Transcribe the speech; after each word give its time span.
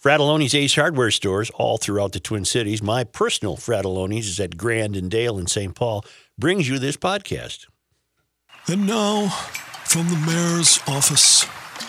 Frattallone's 0.00 0.54
Ace 0.54 0.76
Hardware 0.76 1.10
stores 1.10 1.50
all 1.50 1.76
throughout 1.76 2.12
the 2.12 2.20
Twin 2.20 2.46
Cities. 2.46 2.82
My 2.82 3.04
personal 3.04 3.58
Frattallone's 3.58 4.28
is 4.28 4.40
at 4.40 4.56
Grand 4.56 4.96
and 4.96 5.10
Dale 5.10 5.38
in 5.38 5.46
St. 5.46 5.74
Paul. 5.74 6.06
Brings 6.38 6.66
you 6.66 6.78
this 6.78 6.96
podcast. 6.96 7.66
And 8.66 8.86
now, 8.86 9.28
from 9.84 10.08
the 10.08 10.16
mayor's 10.16 10.80
office 10.88 11.44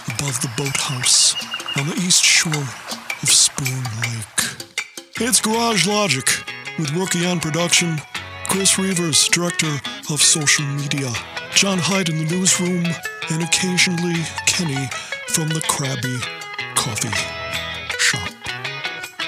above 0.09 0.41
the 0.41 0.51
boathouse 0.57 1.35
on 1.77 1.87
the 1.87 1.95
east 2.05 2.21
shore 2.21 2.51
of 2.51 3.29
Spoon 3.29 3.81
Lake, 4.01 4.67
it's 5.21 5.39
Garage 5.39 5.87
Logic 5.87 6.27
with 6.77 6.91
Rookie 6.91 7.25
on 7.25 7.39
production, 7.39 7.95
Chris 8.49 8.77
Reeves, 8.77 9.29
director 9.29 9.73
of 10.09 10.21
social 10.21 10.65
media, 10.65 11.13
John 11.55 11.77
Hyde 11.77 12.09
in 12.09 12.27
the 12.27 12.35
newsroom, 12.35 12.83
and 13.29 13.41
occasionally 13.41 14.21
Kenny 14.47 14.89
from 15.27 15.47
the 15.47 15.61
Krabby 15.61 16.19
Coffee. 16.75 17.40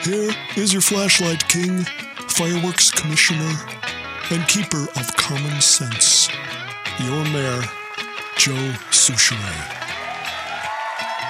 Here 0.04 0.32
is 0.58 0.74
your 0.74 0.82
flashlight 0.82 1.48
king, 1.48 1.86
fireworks 2.28 2.92
commissioner, 2.92 3.54
and 4.32 4.46
keeper 4.50 4.84
of 4.98 5.16
common 5.16 5.62
sense, 5.62 6.28
your 7.00 7.24
mayor, 7.24 7.62
Joe 8.38 8.74
Soucheray. 8.92 9.80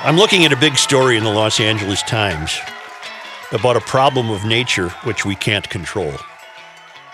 I'm 0.04 0.18
looking 0.18 0.44
at 0.44 0.52
a 0.52 0.58
big 0.58 0.78
story 0.78 1.18
in 1.18 1.24
the 1.24 1.30
Los 1.30 1.60
Angeles 1.60 2.02
Times 2.02 2.58
about 3.52 3.76
a 3.76 3.82
problem 3.82 4.32
of 4.32 4.44
nature 4.44 4.90
which 5.04 5.24
we 5.24 5.36
can't 5.36 5.70
control. 5.70 6.14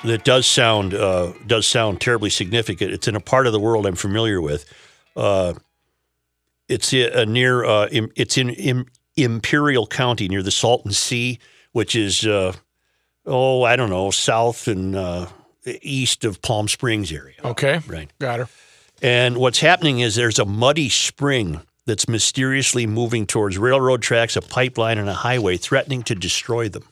That 0.05 0.23
does 0.23 0.47
sound 0.47 0.93
uh, 0.93 1.33
does 1.45 1.67
sound 1.67 1.99
terribly 1.99 2.29
significant. 2.29 2.93
It's 2.93 3.09
in 3.09 3.17
a 3.17 3.19
part 3.19 3.47
of 3.47 3.51
the 3.51 3.59
world 3.59 3.85
I'm 3.85 3.95
familiar 3.95 4.39
with. 4.39 4.63
Uh, 5.13 5.55
it's 6.69 6.93
uh, 6.93 7.25
near. 7.27 7.65
Uh, 7.65 7.87
im- 7.87 8.13
it's 8.15 8.37
in, 8.37 8.49
in 8.51 8.85
Imperial 9.23 9.87
County 9.87 10.27
near 10.27 10.41
the 10.41 10.51
Salton 10.51 10.91
Sea, 10.91 11.39
which 11.71 11.95
is 11.95 12.25
uh, 12.25 12.53
oh 13.25 13.63
I 13.63 13.75
don't 13.75 13.89
know 13.89 14.11
south 14.11 14.67
and 14.67 14.95
uh, 14.95 15.27
east 15.81 16.25
of 16.25 16.41
Palm 16.41 16.67
Springs 16.67 17.11
area. 17.11 17.35
Okay. 17.43 17.81
Right. 17.87 18.11
Got 18.19 18.39
her. 18.39 18.49
And 19.01 19.37
what's 19.37 19.59
happening 19.59 19.99
is 19.99 20.15
there's 20.15 20.39
a 20.39 20.45
muddy 20.45 20.89
spring 20.89 21.61
that's 21.85 22.07
mysteriously 22.07 22.85
moving 22.85 23.25
towards 23.25 23.57
railroad 23.57 24.01
tracks, 24.01 24.35
a 24.35 24.41
pipeline, 24.41 24.97
and 24.97 25.09
a 25.09 25.13
highway, 25.13 25.57
threatening 25.57 26.03
to 26.03 26.15
destroy 26.15 26.69
them. 26.69 26.83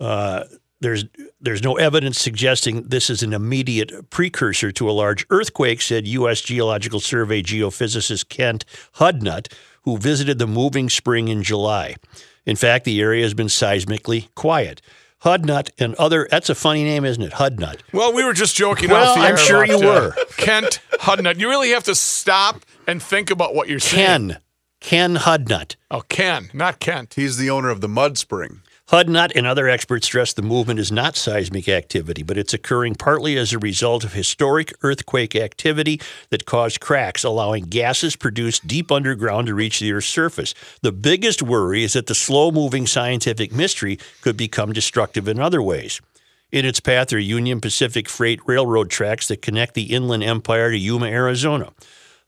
Uh, 0.00 0.44
there's 0.80 1.04
there's 1.40 1.62
no 1.62 1.76
evidence 1.76 2.20
suggesting 2.20 2.82
this 2.82 3.08
is 3.08 3.22
an 3.22 3.32
immediate 3.32 4.10
precursor 4.10 4.72
to 4.72 4.90
a 4.90 4.92
large 4.92 5.24
earthquake, 5.30 5.80
said 5.80 6.06
U.S. 6.08 6.40
Geological 6.40 7.00
Survey 7.00 7.42
geophysicist 7.42 8.28
Kent 8.28 8.64
Hudnut, 8.96 9.52
who 9.82 9.96
visited 9.96 10.38
the 10.38 10.46
moving 10.46 10.88
spring 10.88 11.28
in 11.28 11.42
July. 11.42 11.96
In 12.46 12.56
fact, 12.56 12.84
the 12.84 13.00
area 13.00 13.22
has 13.22 13.34
been 13.34 13.46
seismically 13.46 14.28
quiet. 14.34 14.80
Hudnut 15.24 15.70
and 15.78 15.94
other, 15.94 16.26
that's 16.30 16.50
a 16.50 16.54
funny 16.54 16.82
name, 16.82 17.04
isn't 17.04 17.22
it? 17.22 17.32
Hudnut. 17.34 17.80
Well, 17.92 18.12
we 18.12 18.24
were 18.24 18.32
just 18.32 18.56
joking 18.56 18.90
Well, 18.90 19.10
off 19.10 19.16
the 19.16 19.22
I'm 19.22 19.30
air 19.32 19.36
sure 19.36 19.64
you 19.64 19.76
uh, 19.76 19.80
were. 19.80 20.14
Kent 20.36 20.80
Hudnut. 21.00 21.38
You 21.38 21.48
really 21.48 21.70
have 21.70 21.84
to 21.84 21.94
stop 21.94 22.64
and 22.88 23.00
think 23.00 23.30
about 23.30 23.54
what 23.54 23.68
you're 23.68 23.78
saying. 23.78 24.30
Ken. 24.30 24.38
Ken 24.80 25.14
Hudnut. 25.16 25.76
Oh, 25.92 26.02
Ken, 26.08 26.50
not 26.52 26.80
Kent. 26.80 27.14
He's 27.14 27.36
the 27.36 27.48
owner 27.50 27.70
of 27.70 27.80
the 27.80 27.88
Mud 27.88 28.18
Spring. 28.18 28.62
Hudnut 28.92 29.32
and 29.34 29.46
other 29.46 29.70
experts 29.70 30.04
stress 30.04 30.34
the 30.34 30.42
movement 30.42 30.78
is 30.78 30.92
not 30.92 31.16
seismic 31.16 31.66
activity, 31.66 32.22
but 32.22 32.36
it's 32.36 32.52
occurring 32.52 32.94
partly 32.94 33.38
as 33.38 33.50
a 33.50 33.58
result 33.58 34.04
of 34.04 34.12
historic 34.12 34.70
earthquake 34.82 35.34
activity 35.34 35.98
that 36.28 36.44
caused 36.44 36.80
cracks, 36.80 37.24
allowing 37.24 37.64
gases 37.64 38.16
produced 38.16 38.66
deep 38.66 38.92
underground 38.92 39.46
to 39.46 39.54
reach 39.54 39.80
the 39.80 39.90
Earth's 39.90 40.08
surface. 40.08 40.54
The 40.82 40.92
biggest 40.92 41.42
worry 41.42 41.84
is 41.84 41.94
that 41.94 42.06
the 42.06 42.14
slow 42.14 42.50
moving 42.50 42.86
scientific 42.86 43.50
mystery 43.50 43.98
could 44.20 44.36
become 44.36 44.74
destructive 44.74 45.26
in 45.26 45.40
other 45.40 45.62
ways. 45.62 46.02
In 46.50 46.66
its 46.66 46.78
path 46.78 47.14
are 47.14 47.18
Union 47.18 47.62
Pacific 47.62 48.10
Freight 48.10 48.40
Railroad 48.46 48.90
tracks 48.90 49.26
that 49.28 49.40
connect 49.40 49.72
the 49.72 49.84
Inland 49.84 50.22
Empire 50.22 50.70
to 50.70 50.76
Yuma, 50.76 51.06
Arizona. 51.06 51.72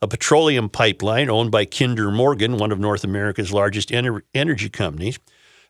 A 0.00 0.08
petroleum 0.08 0.70
pipeline 0.70 1.28
owned 1.28 1.50
by 1.50 1.66
Kinder 1.66 2.10
Morgan, 2.10 2.56
one 2.56 2.72
of 2.72 2.80
North 2.80 3.04
America's 3.04 3.53
largest 3.53 3.91
ener- 3.91 4.22
energy 4.32 4.70
companies 4.70 5.19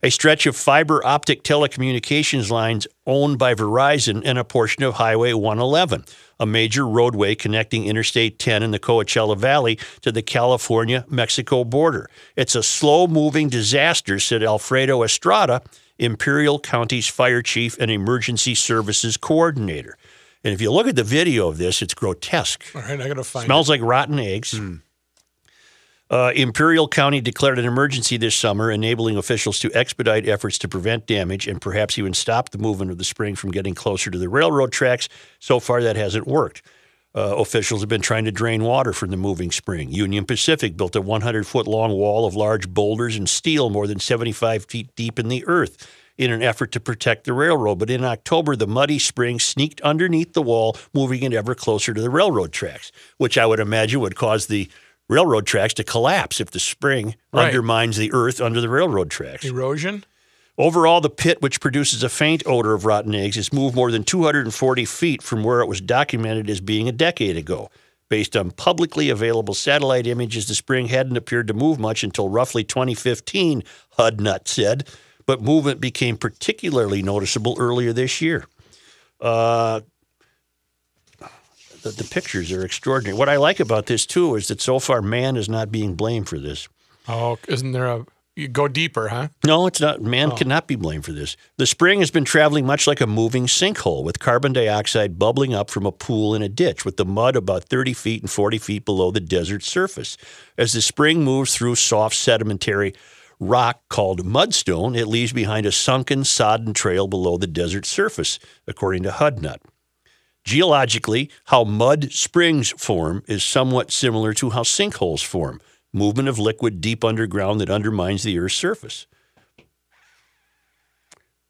a 0.04 0.10
stretch 0.10 0.44
of 0.44 0.54
fiber 0.54 1.04
optic 1.06 1.42
telecommunications 1.42 2.50
lines 2.50 2.86
owned 3.06 3.38
by 3.38 3.54
Verizon, 3.54 4.20
and 4.22 4.38
a 4.38 4.44
portion 4.44 4.82
of 4.82 4.94
Highway 4.94 5.32
111, 5.32 6.04
a 6.38 6.44
major 6.44 6.86
roadway 6.86 7.34
connecting 7.34 7.86
Interstate 7.86 8.38
10 8.38 8.62
in 8.62 8.70
the 8.70 8.78
Coachella 8.78 9.34
Valley 9.34 9.78
to 10.02 10.12
the 10.12 10.20
California 10.20 11.06
Mexico 11.08 11.64
border. 11.64 12.10
It's 12.36 12.54
a 12.54 12.62
slow 12.62 13.06
moving 13.06 13.48
disaster, 13.48 14.20
said 14.20 14.42
Alfredo 14.42 15.02
Estrada, 15.02 15.62
Imperial 15.98 16.60
County's 16.60 17.08
fire 17.08 17.40
chief 17.40 17.78
and 17.80 17.90
emergency 17.90 18.54
services 18.54 19.16
coordinator. 19.16 19.96
And 20.44 20.52
if 20.52 20.60
you 20.60 20.70
look 20.70 20.86
at 20.86 20.96
the 20.96 21.02
video 21.02 21.48
of 21.48 21.56
this, 21.56 21.80
it's 21.80 21.94
grotesque. 21.94 22.62
All 22.74 22.82
right, 22.82 23.00
I 23.00 23.08
got 23.08 23.14
to 23.14 23.24
find 23.24 23.46
Smells 23.46 23.70
like 23.70 23.80
rotten 23.80 24.18
eggs. 24.18 24.52
Hmm. 24.52 24.76
Uh, 26.10 26.32
Imperial 26.34 26.86
County 26.86 27.20
declared 27.20 27.58
an 27.58 27.64
emergency 27.64 28.18
this 28.18 28.36
summer, 28.36 28.70
enabling 28.70 29.16
officials 29.16 29.58
to 29.60 29.72
expedite 29.72 30.28
efforts 30.28 30.58
to 30.58 30.68
prevent 30.68 31.06
damage 31.06 31.48
and 31.48 31.60
perhaps 31.60 31.98
even 31.98 32.12
stop 32.12 32.50
the 32.50 32.58
movement 32.58 32.90
of 32.90 32.98
the 32.98 33.04
spring 33.04 33.34
from 33.34 33.50
getting 33.50 33.74
closer 33.74 34.10
to 34.10 34.18
the 34.18 34.28
railroad 34.28 34.70
tracks. 34.70 35.08
So 35.38 35.60
far, 35.60 35.82
that 35.82 35.96
hasn't 35.96 36.26
worked. 36.26 36.62
Uh, 37.16 37.36
officials 37.36 37.80
have 37.80 37.88
been 37.88 38.02
trying 38.02 38.24
to 38.24 38.32
drain 38.32 38.64
water 38.64 38.92
from 38.92 39.10
the 39.10 39.16
moving 39.16 39.50
spring. 39.50 39.88
Union 39.90 40.24
Pacific 40.24 40.76
built 40.76 40.96
a 40.96 41.00
100 41.00 41.46
foot 41.46 41.66
long 41.66 41.92
wall 41.92 42.26
of 42.26 42.34
large 42.34 42.68
boulders 42.68 43.16
and 43.16 43.28
steel 43.28 43.70
more 43.70 43.86
than 43.86 44.00
75 44.00 44.66
feet 44.66 44.94
deep 44.96 45.18
in 45.18 45.28
the 45.28 45.44
earth 45.46 45.88
in 46.18 46.32
an 46.32 46.42
effort 46.42 46.72
to 46.72 46.80
protect 46.80 47.24
the 47.24 47.32
railroad. 47.32 47.76
But 47.76 47.90
in 47.90 48.04
October, 48.04 48.56
the 48.56 48.66
muddy 48.66 48.98
spring 48.98 49.38
sneaked 49.38 49.80
underneath 49.82 50.32
the 50.32 50.42
wall, 50.42 50.76
moving 50.92 51.22
it 51.22 51.32
ever 51.32 51.54
closer 51.54 51.94
to 51.94 52.00
the 52.00 52.10
railroad 52.10 52.52
tracks, 52.52 52.92
which 53.16 53.38
I 53.38 53.46
would 53.46 53.60
imagine 53.60 54.00
would 54.00 54.16
cause 54.16 54.46
the 54.46 54.68
railroad 55.08 55.46
tracks 55.46 55.74
to 55.74 55.84
collapse 55.84 56.40
if 56.40 56.50
the 56.50 56.60
spring 56.60 57.14
Right. 57.32 57.46
undermines 57.48 57.96
the 57.96 58.12
earth 58.12 58.40
under 58.40 58.60
the 58.60 58.68
railroad 58.68 59.10
tracks. 59.10 59.44
erosion. 59.44 60.04
Overall, 60.56 61.00
the 61.00 61.10
pit, 61.10 61.42
which 61.42 61.60
produces 61.60 62.04
a 62.04 62.08
faint 62.08 62.42
odor 62.46 62.74
of 62.74 62.84
rotten 62.84 63.14
eggs, 63.14 63.34
has 63.36 63.52
moved 63.52 63.74
more 63.74 63.90
than 63.90 64.04
240 64.04 64.84
feet 64.84 65.20
from 65.20 65.42
where 65.42 65.60
it 65.60 65.66
was 65.66 65.80
documented 65.80 66.48
as 66.48 66.60
being 66.60 66.88
a 66.88 66.92
decade 66.92 67.36
ago. 67.36 67.70
Based 68.08 68.36
on 68.36 68.52
publicly 68.52 69.10
available 69.10 69.54
satellite 69.54 70.06
images, 70.06 70.46
the 70.46 70.54
spring 70.54 70.86
hadn't 70.86 71.16
appeared 71.16 71.48
to 71.48 71.54
move 71.54 71.80
much 71.80 72.04
until 72.04 72.28
roughly 72.28 72.62
2015, 72.62 73.64
Hudnut 73.98 74.46
said, 74.46 74.88
but 75.26 75.42
movement 75.42 75.80
became 75.80 76.16
particularly 76.16 77.02
noticeable 77.02 77.56
earlier 77.58 77.92
this 77.92 78.20
year. 78.20 78.46
Uh, 79.20 79.80
the, 81.84 81.90
the 81.90 82.04
pictures 82.04 82.50
are 82.50 82.64
extraordinary. 82.64 83.16
What 83.16 83.28
I 83.28 83.36
like 83.36 83.60
about 83.60 83.86
this, 83.86 84.06
too, 84.06 84.34
is 84.34 84.48
that 84.48 84.60
so 84.60 84.78
far 84.78 85.02
man 85.02 85.36
is 85.36 85.48
not 85.48 85.70
being 85.70 85.94
blamed 85.94 86.28
for 86.28 86.38
this. 86.38 86.68
Oh, 87.06 87.38
isn't 87.46 87.72
there 87.72 87.86
a? 87.86 88.06
You 88.34 88.48
go 88.48 88.66
deeper, 88.66 89.08
huh? 89.08 89.28
No, 89.46 89.68
it's 89.68 89.80
not. 89.80 90.02
Man 90.02 90.32
oh. 90.32 90.34
cannot 90.34 90.66
be 90.66 90.74
blamed 90.74 91.04
for 91.04 91.12
this. 91.12 91.36
The 91.56 91.66
spring 91.66 92.00
has 92.00 92.10
been 92.10 92.24
traveling 92.24 92.66
much 92.66 92.88
like 92.88 93.00
a 93.00 93.06
moving 93.06 93.46
sinkhole, 93.46 94.02
with 94.02 94.18
carbon 94.18 94.52
dioxide 94.52 95.18
bubbling 95.18 95.54
up 95.54 95.70
from 95.70 95.86
a 95.86 95.92
pool 95.92 96.34
in 96.34 96.42
a 96.42 96.48
ditch, 96.48 96.84
with 96.84 96.96
the 96.96 97.04
mud 97.04 97.36
about 97.36 97.64
30 97.64 97.92
feet 97.92 98.22
and 98.22 98.30
40 98.30 98.58
feet 98.58 98.84
below 98.84 99.12
the 99.12 99.20
desert 99.20 99.62
surface. 99.62 100.16
As 100.58 100.72
the 100.72 100.82
spring 100.82 101.22
moves 101.22 101.54
through 101.54 101.76
soft 101.76 102.16
sedimentary 102.16 102.94
rock 103.38 103.82
called 103.88 104.24
mudstone, 104.24 104.96
it 104.96 105.06
leaves 105.06 105.32
behind 105.32 105.66
a 105.66 105.72
sunken, 105.72 106.24
sodden 106.24 106.72
trail 106.72 107.06
below 107.06 107.36
the 107.36 107.46
desert 107.46 107.86
surface, 107.86 108.40
according 108.66 109.04
to 109.04 109.10
Hudnut. 109.10 109.58
Geologically, 110.44 111.30
how 111.46 111.64
mud 111.64 112.12
springs 112.12 112.70
form 112.70 113.22
is 113.26 113.42
somewhat 113.42 113.90
similar 113.90 114.34
to 114.34 114.50
how 114.50 114.62
sinkholes 114.62 115.24
form 115.24 115.60
movement 115.92 116.28
of 116.28 116.38
liquid 116.38 116.80
deep 116.80 117.04
underground 117.04 117.60
that 117.60 117.70
undermines 117.70 118.24
the 118.24 118.38
Earth's 118.38 118.56
surface. 118.56 119.06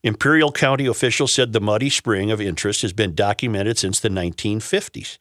Imperial 0.02 0.52
County 0.52 0.84
officials 0.84 1.32
said 1.32 1.54
the 1.54 1.60
muddy 1.60 1.88
spring 1.88 2.30
of 2.30 2.42
interest 2.42 2.82
has 2.82 2.92
been 2.92 3.14
documented 3.14 3.78
since 3.78 3.98
the 3.98 4.10
1950s 4.10 5.16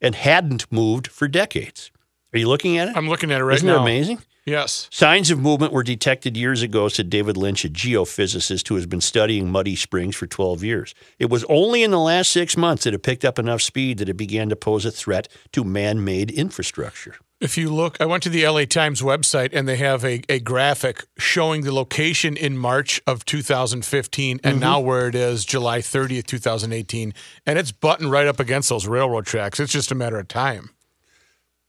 and 0.00 0.14
hadn't 0.14 0.70
moved 0.70 1.08
for 1.08 1.26
decades. 1.26 1.90
Are 2.32 2.38
you 2.38 2.46
looking 2.46 2.78
at 2.78 2.88
it? 2.88 2.96
I'm 2.96 3.08
looking 3.08 3.32
at 3.32 3.40
it 3.40 3.44
right 3.44 3.50
now. 3.50 3.56
Isn't 3.56 3.66
now. 3.66 3.76
it 3.78 3.80
amazing? 3.80 4.18
Yes. 4.50 4.88
Signs 4.90 5.30
of 5.30 5.38
movement 5.38 5.72
were 5.72 5.84
detected 5.84 6.36
years 6.36 6.60
ago, 6.60 6.88
said 6.88 7.08
David 7.08 7.36
Lynch, 7.36 7.64
a 7.64 7.68
geophysicist 7.68 8.66
who 8.66 8.74
has 8.74 8.84
been 8.84 9.00
studying 9.00 9.48
muddy 9.48 9.76
springs 9.76 10.16
for 10.16 10.26
12 10.26 10.64
years. 10.64 10.92
It 11.20 11.30
was 11.30 11.44
only 11.44 11.84
in 11.84 11.92
the 11.92 12.00
last 12.00 12.32
six 12.32 12.56
months 12.56 12.82
that 12.82 12.92
it 12.92 13.04
picked 13.04 13.24
up 13.24 13.38
enough 13.38 13.62
speed 13.62 13.98
that 13.98 14.08
it 14.08 14.16
began 14.16 14.48
to 14.48 14.56
pose 14.56 14.84
a 14.84 14.90
threat 14.90 15.28
to 15.52 15.62
man 15.62 16.04
made 16.04 16.32
infrastructure. 16.32 17.14
If 17.40 17.56
you 17.56 17.72
look, 17.72 17.98
I 18.00 18.06
went 18.06 18.24
to 18.24 18.28
the 18.28 18.46
LA 18.46 18.64
Times 18.64 19.00
website 19.00 19.50
and 19.52 19.68
they 19.68 19.76
have 19.76 20.04
a, 20.04 20.20
a 20.28 20.40
graphic 20.40 21.04
showing 21.16 21.62
the 21.62 21.72
location 21.72 22.36
in 22.36 22.58
March 22.58 23.00
of 23.06 23.24
2015 23.24 24.40
and 24.42 24.60
now 24.60 24.80
where 24.80 25.08
it 25.08 25.14
is 25.14 25.44
July 25.44 25.78
30th, 25.78 26.26
2018. 26.26 27.14
And 27.46 27.58
it's 27.58 27.72
buttoned 27.72 28.10
right 28.10 28.26
up 28.26 28.40
against 28.40 28.68
those 28.68 28.86
railroad 28.86 29.26
tracks. 29.26 29.60
It's 29.60 29.72
just 29.72 29.92
a 29.92 29.94
matter 29.94 30.18
of 30.18 30.28
time. 30.28 30.70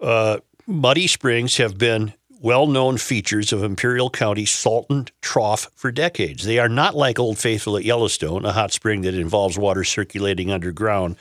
Uh, 0.01 0.39
muddy 0.65 1.07
springs 1.07 1.55
have 1.57 1.77
been 1.77 2.15
well 2.41 2.65
known 2.65 2.97
features 2.97 3.53
of 3.53 3.63
Imperial 3.63 4.09
County 4.09 4.45
Salton 4.45 5.07
Trough 5.21 5.69
for 5.75 5.91
decades. 5.91 6.43
They 6.43 6.57
are 6.57 6.67
not 6.67 6.95
like 6.95 7.19
Old 7.19 7.38
Faithful 7.38 7.77
at 7.77 7.85
Yellowstone, 7.85 8.45
a 8.45 8.51
hot 8.51 8.73
spring 8.73 9.01
that 9.01 9.13
involves 9.13 9.57
water 9.57 9.83
circulating 9.83 10.51
underground. 10.51 11.15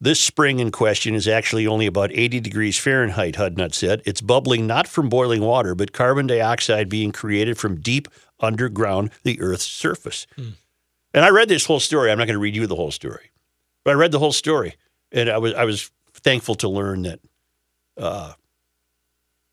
This 0.00 0.20
spring 0.20 0.58
in 0.58 0.72
question 0.72 1.14
is 1.14 1.26
actually 1.28 1.66
only 1.66 1.86
about 1.86 2.10
80 2.12 2.40
degrees 2.40 2.76
Fahrenheit, 2.76 3.36
Hudnut 3.36 3.74
said. 3.74 4.02
It's 4.04 4.20
bubbling 4.20 4.66
not 4.66 4.88
from 4.88 5.08
boiling 5.08 5.42
water, 5.42 5.74
but 5.74 5.92
carbon 5.92 6.26
dioxide 6.26 6.88
being 6.88 7.12
created 7.12 7.56
from 7.56 7.80
deep 7.80 8.08
underground 8.40 9.10
the 9.22 9.40
Earth's 9.40 9.66
surface. 9.66 10.26
And 11.14 11.24
I 11.24 11.30
read 11.30 11.48
this 11.48 11.64
whole 11.64 11.80
story. 11.80 12.10
I'm 12.10 12.18
not 12.18 12.26
going 12.26 12.34
to 12.34 12.40
read 12.40 12.56
you 12.56 12.66
the 12.66 12.76
whole 12.76 12.90
story, 12.90 13.30
but 13.84 13.92
I 13.92 13.94
read 13.94 14.12
the 14.12 14.18
whole 14.18 14.32
story, 14.32 14.74
and 15.12 15.30
I 15.30 15.38
was 15.38 15.54
I 15.54 15.64
was 15.64 15.90
thankful 16.12 16.56
to 16.56 16.68
learn 16.68 17.02
that 17.02 17.20
uh, 17.96 18.34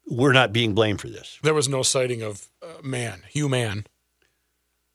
we're 0.07 0.33
not 0.33 0.53
being 0.53 0.73
blamed 0.73 1.01
for 1.01 1.09
this. 1.09 1.39
There 1.43 1.53
was 1.53 1.69
no 1.69 1.83
sighting 1.83 2.21
of 2.21 2.47
uh, 2.61 2.81
man, 2.83 3.23
human. 3.29 3.87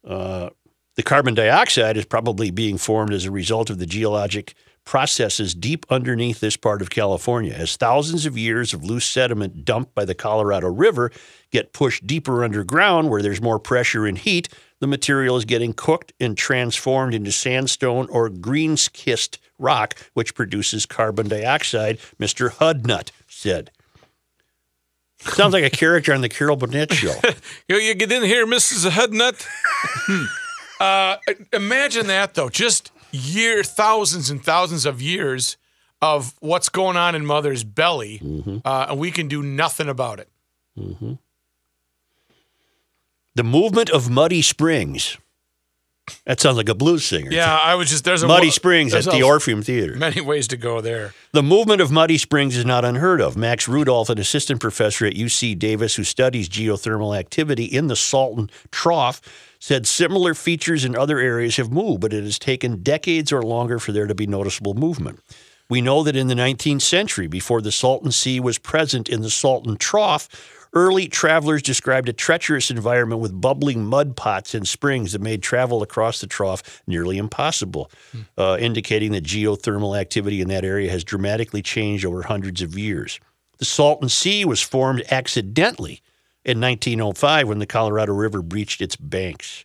Uh, 0.06 0.50
the 0.96 1.02
carbon 1.02 1.34
dioxide 1.34 1.96
is 1.96 2.04
probably 2.04 2.50
being 2.50 2.78
formed 2.78 3.12
as 3.12 3.24
a 3.24 3.30
result 3.30 3.70
of 3.70 3.78
the 3.78 3.86
geologic 3.86 4.54
processes 4.84 5.54
deep 5.54 5.84
underneath 5.90 6.40
this 6.40 6.56
part 6.56 6.80
of 6.80 6.88
California. 6.88 7.52
As 7.52 7.76
thousands 7.76 8.24
of 8.24 8.38
years 8.38 8.72
of 8.72 8.82
loose 8.82 9.04
sediment 9.04 9.64
dumped 9.64 9.94
by 9.94 10.06
the 10.06 10.14
Colorado 10.14 10.68
River 10.68 11.10
get 11.50 11.74
pushed 11.74 12.06
deeper 12.06 12.42
underground 12.42 13.10
where 13.10 13.20
there's 13.20 13.42
more 13.42 13.58
pressure 13.58 14.06
and 14.06 14.16
heat, 14.16 14.48
the 14.80 14.86
material 14.86 15.36
is 15.36 15.44
getting 15.44 15.74
cooked 15.74 16.14
and 16.18 16.38
transformed 16.38 17.14
into 17.14 17.30
sandstone 17.30 18.08
or 18.08 18.30
green-schist 18.30 19.38
rock, 19.58 19.94
which 20.14 20.34
produces 20.34 20.86
carbon 20.86 21.28
dioxide, 21.28 21.98
Mr. 22.18 22.50
Hudnut 22.50 23.10
said. 23.26 23.70
Sounds 25.20 25.52
like 25.52 25.64
a 25.64 25.70
character 25.70 26.14
on 26.14 26.20
the 26.20 26.28
Carol 26.28 26.56
Burnett 26.56 26.92
show. 26.92 27.14
You, 27.68 27.76
you 27.76 27.94
get 27.94 28.10
in 28.12 28.22
here, 28.22 28.46
Mrs. 28.46 28.88
Hudnut. 28.90 29.44
uh, 30.80 31.16
imagine 31.52 32.06
that, 32.06 32.34
though. 32.34 32.48
Just 32.48 32.90
year, 33.10 33.62
thousands 33.62 34.30
and 34.30 34.42
thousands 34.42 34.86
of 34.86 35.02
years 35.02 35.56
of 36.00 36.34
what's 36.40 36.68
going 36.68 36.96
on 36.96 37.14
in 37.14 37.26
mother's 37.26 37.64
belly, 37.64 38.20
uh, 38.64 38.86
and 38.90 38.98
we 38.98 39.10
can 39.10 39.26
do 39.28 39.42
nothing 39.42 39.88
about 39.88 40.20
it. 40.20 40.28
The 43.34 43.44
movement 43.44 43.90
of 43.90 44.08
Muddy 44.08 44.40
Springs. 44.42 45.18
That 46.24 46.40
sounds 46.40 46.56
like 46.56 46.68
a 46.68 46.74
blues 46.74 47.04
singer. 47.04 47.30
Yeah, 47.30 47.54
I 47.54 47.74
was 47.74 47.90
just 47.90 48.04
there's 48.04 48.22
a 48.22 48.28
Muddy 48.28 48.50
Springs 48.50 48.94
at 48.94 49.04
the 49.04 49.22
Orpheum 49.22 49.62
Theater. 49.62 49.96
Many 49.96 50.20
ways 50.20 50.48
to 50.48 50.56
go 50.56 50.80
there. 50.80 51.14
The 51.32 51.42
movement 51.42 51.80
of 51.80 51.90
Muddy 51.90 52.18
Springs 52.18 52.56
is 52.56 52.64
not 52.64 52.84
unheard 52.84 53.20
of. 53.20 53.36
Max 53.36 53.68
Rudolph, 53.68 54.08
an 54.08 54.18
assistant 54.18 54.60
professor 54.60 55.06
at 55.06 55.14
UC 55.14 55.58
Davis 55.58 55.96
who 55.96 56.04
studies 56.04 56.48
geothermal 56.48 57.18
activity 57.18 57.64
in 57.64 57.88
the 57.88 57.96
Salton 57.96 58.50
Trough, 58.70 59.20
said 59.58 59.86
similar 59.86 60.34
features 60.34 60.84
in 60.84 60.96
other 60.96 61.18
areas 61.18 61.56
have 61.56 61.72
moved, 61.72 62.00
but 62.00 62.12
it 62.12 62.24
has 62.24 62.38
taken 62.38 62.82
decades 62.82 63.32
or 63.32 63.42
longer 63.42 63.78
for 63.78 63.92
there 63.92 64.06
to 64.06 64.14
be 64.14 64.26
noticeable 64.26 64.74
movement. 64.74 65.20
We 65.70 65.82
know 65.82 66.02
that 66.02 66.16
in 66.16 66.28
the 66.28 66.34
19th 66.34 66.80
century, 66.80 67.26
before 67.26 67.60
the 67.60 67.72
Salton 67.72 68.10
Sea 68.10 68.40
was 68.40 68.56
present 68.56 69.08
in 69.08 69.20
the 69.20 69.28
Salton 69.28 69.76
Trough, 69.76 70.28
early 70.72 71.08
travelers 71.08 71.62
described 71.62 72.08
a 72.08 72.12
treacherous 72.12 72.70
environment 72.70 73.20
with 73.20 73.40
bubbling 73.40 73.84
mud 73.84 74.16
pots 74.16 74.54
and 74.54 74.66
springs 74.66 75.12
that 75.12 75.20
made 75.20 75.42
travel 75.42 75.82
across 75.82 76.20
the 76.20 76.26
trough 76.26 76.82
nearly 76.86 77.18
impossible, 77.18 77.90
uh, 78.36 78.56
indicating 78.60 79.12
that 79.12 79.24
geothermal 79.24 79.98
activity 79.98 80.40
in 80.40 80.48
that 80.48 80.64
area 80.64 80.90
has 80.90 81.04
dramatically 81.04 81.62
changed 81.62 82.04
over 82.04 82.22
hundreds 82.22 82.62
of 82.62 82.78
years. 82.78 83.20
The 83.58 83.64
Salton 83.64 84.08
Sea 84.08 84.44
was 84.44 84.62
formed 84.62 85.02
accidentally 85.10 86.00
in 86.44 86.60
1905 86.60 87.48
when 87.48 87.58
the 87.58 87.66
Colorado 87.66 88.12
River 88.12 88.42
breached 88.42 88.80
its 88.80 88.96
banks. 88.96 89.64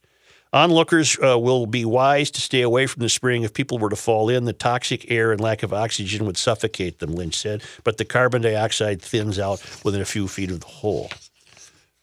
Onlookers 0.53 1.17
uh, 1.17 1.37
will 1.39 1.65
be 1.65 1.83
wise 1.83 2.29
to 2.31 2.39
stay 2.39 2.61
away 2.61 2.85
from 2.85 3.01
the 3.01 3.09
spring. 3.09 3.41
If 3.41 3.53
people 3.53 3.79
were 3.79 3.89
to 3.89 3.95
fall 3.95 4.29
in, 4.29 4.45
the 4.45 4.53
toxic 4.53 5.09
air 5.09 5.31
and 5.31 5.41
lack 5.41 5.63
of 5.63 5.73
oxygen 5.73 6.25
would 6.27 6.37
suffocate 6.37 6.99
them, 6.99 7.11
Lynch 7.13 7.35
said. 7.35 7.63
But 7.83 7.97
the 7.97 8.05
carbon 8.05 8.43
dioxide 8.43 9.01
thins 9.01 9.39
out 9.39 9.61
within 9.83 9.99
a 9.99 10.05
few 10.05 10.27
feet 10.27 10.51
of 10.51 10.59
the 10.59 10.67
hole. 10.67 11.09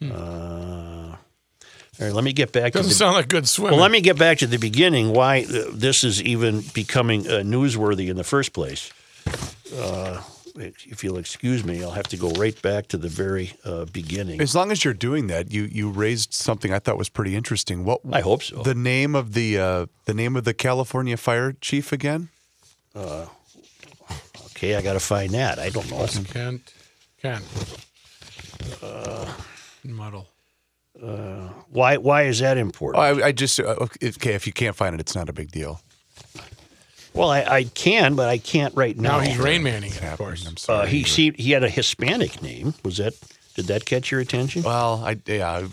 Uh, 0.02 1.14
all 2.00 2.06
right, 2.06 2.12
let 2.12 2.24
me 2.24 2.32
get 2.32 2.50
back 2.50 2.72
to 2.72 2.78
Doesn't 2.78 2.88
the 2.88 2.94
sound 2.94 3.14
like 3.14 3.28
good 3.28 3.46
swimming. 3.48 3.72
well, 3.72 3.82
let 3.82 3.90
me 3.92 4.00
get 4.00 4.18
back 4.18 4.38
to 4.38 4.46
the 4.46 4.56
beginning. 4.56 5.12
Why 5.12 5.42
uh, 5.42 5.64
this 5.72 6.02
is 6.02 6.20
even 6.22 6.62
becoming 6.74 7.26
uh, 7.28 7.42
newsworthy 7.44 8.08
in 8.08 8.16
the 8.16 8.24
first 8.24 8.52
place. 8.52 8.92
Uh, 9.76 10.22
if 10.56 11.02
you'll 11.04 11.18
excuse 11.18 11.64
me, 11.64 11.82
I'll 11.82 11.90
have 11.92 12.08
to 12.08 12.16
go 12.16 12.30
right 12.32 12.60
back 12.62 12.88
to 12.88 12.96
the 12.96 13.08
very 13.08 13.52
uh, 13.64 13.84
beginning. 13.86 14.40
As 14.40 14.54
long 14.54 14.70
as 14.72 14.84
you're 14.84 14.94
doing 14.94 15.26
that, 15.28 15.50
you 15.52 15.62
you 15.64 15.90
raised 15.90 16.32
something 16.34 16.72
I 16.72 16.78
thought 16.78 16.98
was 16.98 17.08
pretty 17.08 17.34
interesting. 17.36 17.84
What 17.84 18.00
I 18.12 18.20
hope 18.20 18.42
so. 18.42 18.62
the 18.62 18.74
name 18.74 19.14
of 19.14 19.32
the 19.34 19.58
uh, 19.58 19.86
the 20.06 20.14
name 20.14 20.36
of 20.36 20.44
the 20.44 20.54
California 20.54 21.16
fire 21.16 21.52
chief 21.60 21.92
again? 21.92 22.28
Okay, 22.96 24.74
I 24.76 24.82
got 24.82 24.92
to 24.94 25.00
find 25.00 25.30
that. 25.32 25.58
I 25.58 25.70
don't 25.70 25.90
know. 25.90 26.06
Kent, 26.24 26.74
Kent. 27.22 27.44
Muddle. 29.84 30.28
Why? 31.70 31.96
Why 31.96 32.22
is 32.24 32.40
that 32.40 32.58
Oh, 32.58 32.60
important? 32.60 33.02
I, 33.22 33.28
I 33.28 33.32
just 33.32 33.58
uh, 33.60 33.76
okay. 34.02 34.34
If 34.34 34.46
you 34.46 34.52
can't 34.52 34.76
find 34.76 34.94
it, 34.94 35.00
it's 35.00 35.14
not 35.14 35.28
a 35.28 35.32
big 35.32 35.50
deal. 35.50 35.80
Well, 37.14 37.30
I, 37.30 37.42
I 37.42 37.64
can, 37.64 38.14
but 38.14 38.28
I 38.28 38.38
can't 38.38 38.74
right 38.76 38.96
now. 38.96 39.18
Now 39.18 39.20
he's 39.20 39.38
Rain 39.38 39.62
Manning, 39.62 39.92
of 40.02 40.16
course. 40.18 40.46
I'm 40.46 40.54
Uh, 40.54 40.56
sorry. 40.58 40.88
he 40.88 41.04
seemed 41.04 41.36
he 41.36 41.50
had 41.52 41.64
a 41.64 41.68
Hispanic 41.70 42.40
name. 42.42 42.74
Was 42.84 42.98
that? 42.98 43.14
Did 43.56 43.66
that 43.66 43.84
catch 43.84 44.10
your 44.10 44.20
attention? 44.20 44.62
well, 44.62 45.02
I 45.04 45.18
yeah, 45.26 45.50
I, 45.50 45.66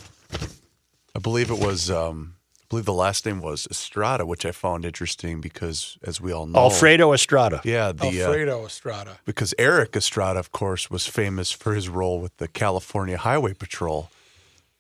I 1.16 1.19
believe 1.19 1.51
it 1.51 1.60
was. 1.60 1.89
Um, 1.92 2.34
I 2.60 2.66
believe 2.69 2.86
the 2.86 2.94
last 2.94 3.25
name 3.25 3.39
was 3.39 3.66
Estrada, 3.72 4.25
which 4.25 4.45
I 4.45 4.51
found 4.51 4.84
interesting 4.84 5.39
because, 5.39 5.98
as 6.04 6.19
we 6.19 6.34
all 6.34 6.45
know, 6.48 6.60
Alfredo 6.60 7.13
Estrada. 7.13 7.62
Yeah, 7.63 7.94
the 7.94 8.24
uh, 8.24 8.25
Alfredo 8.28 8.66
Estrada. 8.66 9.19
because 9.24 9.54
Erik 9.57 9.95
Estrada, 9.95 10.39
of 10.39 10.51
course, 10.51 10.89
was 10.92 11.06
famous 11.07 11.50
for 11.51 11.74
his 11.75 11.88
role 11.88 12.19
with 12.19 12.36
the 12.38 12.48
California 12.50 13.18
Highway 13.18 13.54
Patrol, 13.54 14.10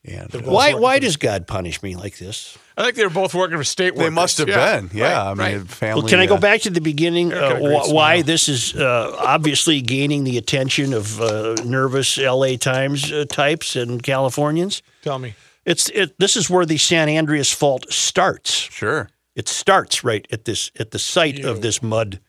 and 0.07 0.33
uh, 0.35 0.39
Why? 0.39 0.73
Why 0.73 0.99
does 0.99 1.17
God 1.17 1.47
punish 1.47 1.83
me 1.83 1.95
like 1.95 2.17
this? 2.17 2.57
I 2.77 2.83
think 2.83 2.95
they 2.95 3.03
were 3.03 3.09
both 3.09 3.33
working 3.33 3.57
for 3.57 3.63
state 3.63 3.95
they 3.95 4.09
must 4.09 4.37
have 4.37 4.47
Yeah, 4.47 4.79
been. 4.81 4.91
Yeah, 4.93 5.03
right, 5.03 5.17
I 5.17 5.33
mean, 5.33 5.57
right. 5.59 5.67
family. 5.67 6.01
Well, 6.01 6.09
can 6.09 6.19
I 6.19 6.27
go 6.27 6.35
uh, 6.35 6.39
back 6.39 6.61
to 6.61 6.69
the 6.69 6.79
beginning? 6.81 7.33
Uh, 7.33 7.55
wh- 7.57 7.91
why 7.91 8.21
this 8.21 8.47
is 8.47 8.75
uh, 8.75 9.15
obviously 9.19 9.81
gaining 9.81 10.23
the 10.25 10.37
attention 10.37 10.93
of 10.93 11.19
uh, 11.19 11.55
nervous 11.65 12.17
LA 12.19 12.55
Times 12.55 13.11
uh, 13.11 13.25
types 13.27 13.75
and 13.75 14.03
Californians? 14.03 14.83
Tell 15.01 15.17
me. 15.17 15.33
It's 15.65 15.89
it. 15.89 16.17
This 16.19 16.37
is 16.37 16.49
where 16.49 16.65
the 16.65 16.77
San 16.77 17.09
Andreas 17.09 17.51
Fault 17.51 17.91
starts. 17.91 18.51
Sure. 18.53 19.09
It 19.35 19.47
starts 19.49 20.03
right 20.03 20.25
at 20.31 20.45
this 20.45 20.71
at 20.79 20.91
the 20.91 20.99
site 20.99 21.43
of 21.43 21.61
this 21.61 21.81
mud 21.83 22.19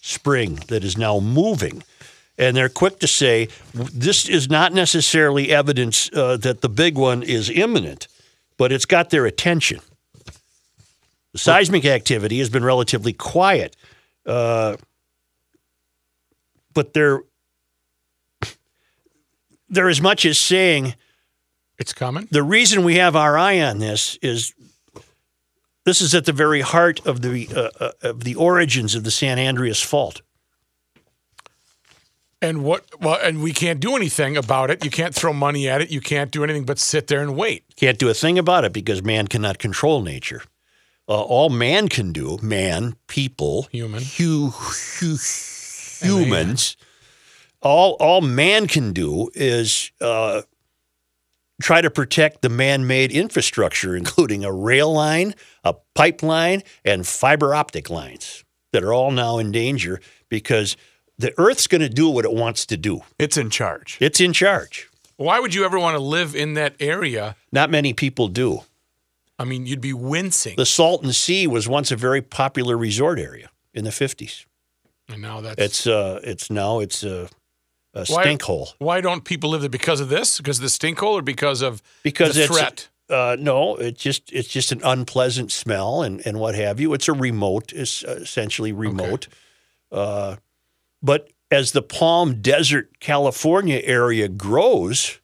spring 0.00 0.56
that 0.68 0.84
is 0.84 0.98
now 0.98 1.20
moving. 1.20 1.82
And 2.38 2.56
they're 2.56 2.68
quick 2.70 2.98
to 3.00 3.06
say 3.06 3.48
this 3.74 4.28
is 4.28 4.48
not 4.48 4.72
necessarily 4.72 5.50
evidence 5.50 6.10
uh, 6.12 6.36
that 6.38 6.60
the 6.62 6.68
big 6.68 6.96
one 6.96 7.22
is 7.22 7.50
imminent, 7.50 8.08
but 8.56 8.72
it's 8.72 8.86
got 8.86 9.10
their 9.10 9.26
attention. 9.26 9.80
The 11.32 11.38
seismic 11.38 11.84
activity 11.84 12.38
has 12.38 12.50
been 12.50 12.64
relatively 12.64 13.12
quiet, 13.12 13.76
uh, 14.26 14.76
but 16.74 16.92
they're 16.94 17.20
they're 19.68 19.88
as 19.88 20.00
much 20.00 20.24
as 20.26 20.38
saying 20.38 20.94
It's 21.78 21.92
coming. 21.94 22.28
the 22.30 22.42
reason 22.42 22.84
we 22.84 22.96
have 22.96 23.16
our 23.16 23.38
eye 23.38 23.60
on 23.60 23.78
this 23.78 24.18
is 24.22 24.52
this 25.84 26.00
is 26.00 26.14
at 26.14 26.24
the 26.26 26.32
very 26.32 26.60
heart 26.60 27.04
of 27.06 27.22
the 27.22 27.48
uh, 27.54 27.70
uh, 27.84 27.92
of 28.02 28.24
the 28.24 28.34
origins 28.34 28.94
of 28.94 29.04
the 29.04 29.10
San 29.10 29.38
Andreas 29.38 29.80
Fault. 29.82 30.20
And 32.42 32.64
what? 32.64 32.84
Well, 33.00 33.20
and 33.22 33.40
we 33.40 33.52
can't 33.52 33.78
do 33.78 33.94
anything 33.94 34.36
about 34.36 34.68
it. 34.70 34.84
You 34.84 34.90
can't 34.90 35.14
throw 35.14 35.32
money 35.32 35.68
at 35.68 35.80
it. 35.80 35.90
You 35.90 36.00
can't 36.00 36.32
do 36.32 36.42
anything 36.42 36.64
but 36.64 36.80
sit 36.80 37.06
there 37.06 37.22
and 37.22 37.36
wait. 37.36 37.64
Can't 37.76 37.98
do 38.00 38.08
a 38.08 38.14
thing 38.14 38.36
about 38.36 38.64
it 38.64 38.72
because 38.72 39.02
man 39.02 39.28
cannot 39.28 39.58
control 39.58 40.02
nature. 40.02 40.42
Uh, 41.08 41.20
all 41.22 41.50
man 41.50 41.88
can 41.88 42.12
do, 42.12 42.38
man, 42.42 42.96
people, 43.06 43.68
Human. 43.70 44.02
hu, 44.02 44.48
hu, 44.50 45.16
humans, 46.00 46.76
all 47.60 47.92
all 48.00 48.20
man 48.20 48.66
can 48.66 48.92
do 48.92 49.30
is 49.34 49.92
uh, 50.00 50.42
try 51.60 51.80
to 51.80 51.90
protect 51.90 52.42
the 52.42 52.48
man-made 52.48 53.12
infrastructure, 53.12 53.94
including 54.02 54.44
a 54.44 54.52
rail 54.52 54.92
line, 54.92 55.34
a 55.62 55.74
pipeline, 55.94 56.62
and 56.84 57.06
fiber 57.06 57.54
optic 57.54 57.88
lines 57.88 58.44
that 58.72 58.82
are 58.82 58.92
all 58.92 59.12
now 59.12 59.38
in 59.38 59.52
danger 59.52 60.00
because 60.28 60.76
the 61.22 61.32
Earth's 61.38 61.66
going 61.66 61.80
to 61.80 61.88
do 61.88 62.08
what 62.08 62.24
it 62.24 62.32
wants 62.32 62.66
to 62.66 62.76
do. 62.76 63.00
It's 63.18 63.36
in 63.36 63.48
charge. 63.50 63.96
It's 64.00 64.20
in 64.20 64.32
charge. 64.32 64.88
Why 65.16 65.38
would 65.40 65.54
you 65.54 65.64
ever 65.64 65.78
want 65.78 65.94
to 65.96 66.02
live 66.02 66.34
in 66.34 66.54
that 66.54 66.74
area? 66.80 67.36
Not 67.52 67.70
many 67.70 67.92
people 67.92 68.28
do. 68.28 68.60
I 69.38 69.44
mean, 69.44 69.66
you'd 69.66 69.80
be 69.80 69.92
wincing. 69.92 70.56
The 70.56 70.66
Salton 70.66 71.12
Sea 71.12 71.46
was 71.46 71.68
once 71.68 71.90
a 71.90 71.96
very 71.96 72.20
popular 72.22 72.76
resort 72.76 73.18
area 73.18 73.50
in 73.72 73.84
the 73.84 73.90
50s. 73.90 74.44
and 75.08 75.22
now 75.22 75.40
that's 75.40 75.60
It's 75.60 75.86
uh, 75.86 76.20
it's 76.22 76.50
now 76.50 76.80
it's 76.80 77.02
uh, 77.04 77.28
a 77.94 78.04
Why- 78.06 78.22
stink 78.22 78.42
hole. 78.42 78.68
Why 78.78 79.00
don't 79.00 79.24
people 79.24 79.50
live 79.50 79.60
there 79.62 79.70
because 79.70 80.00
of 80.00 80.08
this? 80.08 80.38
Because 80.38 80.58
of 80.58 80.62
the 80.64 80.70
stink 80.70 80.98
hole, 80.98 81.18
or 81.18 81.22
because 81.22 81.62
of 81.62 81.82
because 82.02 82.34
the 82.34 82.44
it's 82.44 82.52
threat? 82.56 82.88
Uh, 83.08 83.36
no, 83.38 83.76
it's 83.76 84.00
just 84.02 84.32
it's 84.32 84.48
just 84.48 84.72
an 84.72 84.80
unpleasant 84.84 85.52
smell 85.52 86.02
and, 86.02 86.24
and 86.26 86.38
what 86.38 86.54
have 86.54 86.80
you. 86.80 86.94
It's 86.94 87.08
a 87.08 87.12
remote, 87.12 87.72
it's 87.72 88.02
essentially 88.04 88.72
remote. 88.72 89.28
Uh, 89.90 90.36
but 91.02 91.28
as 91.50 91.72
the 91.72 91.82
Palm 91.82 92.40
Desert, 92.40 92.98
California 93.00 93.80
area 93.84 94.28
grows, 94.28 95.20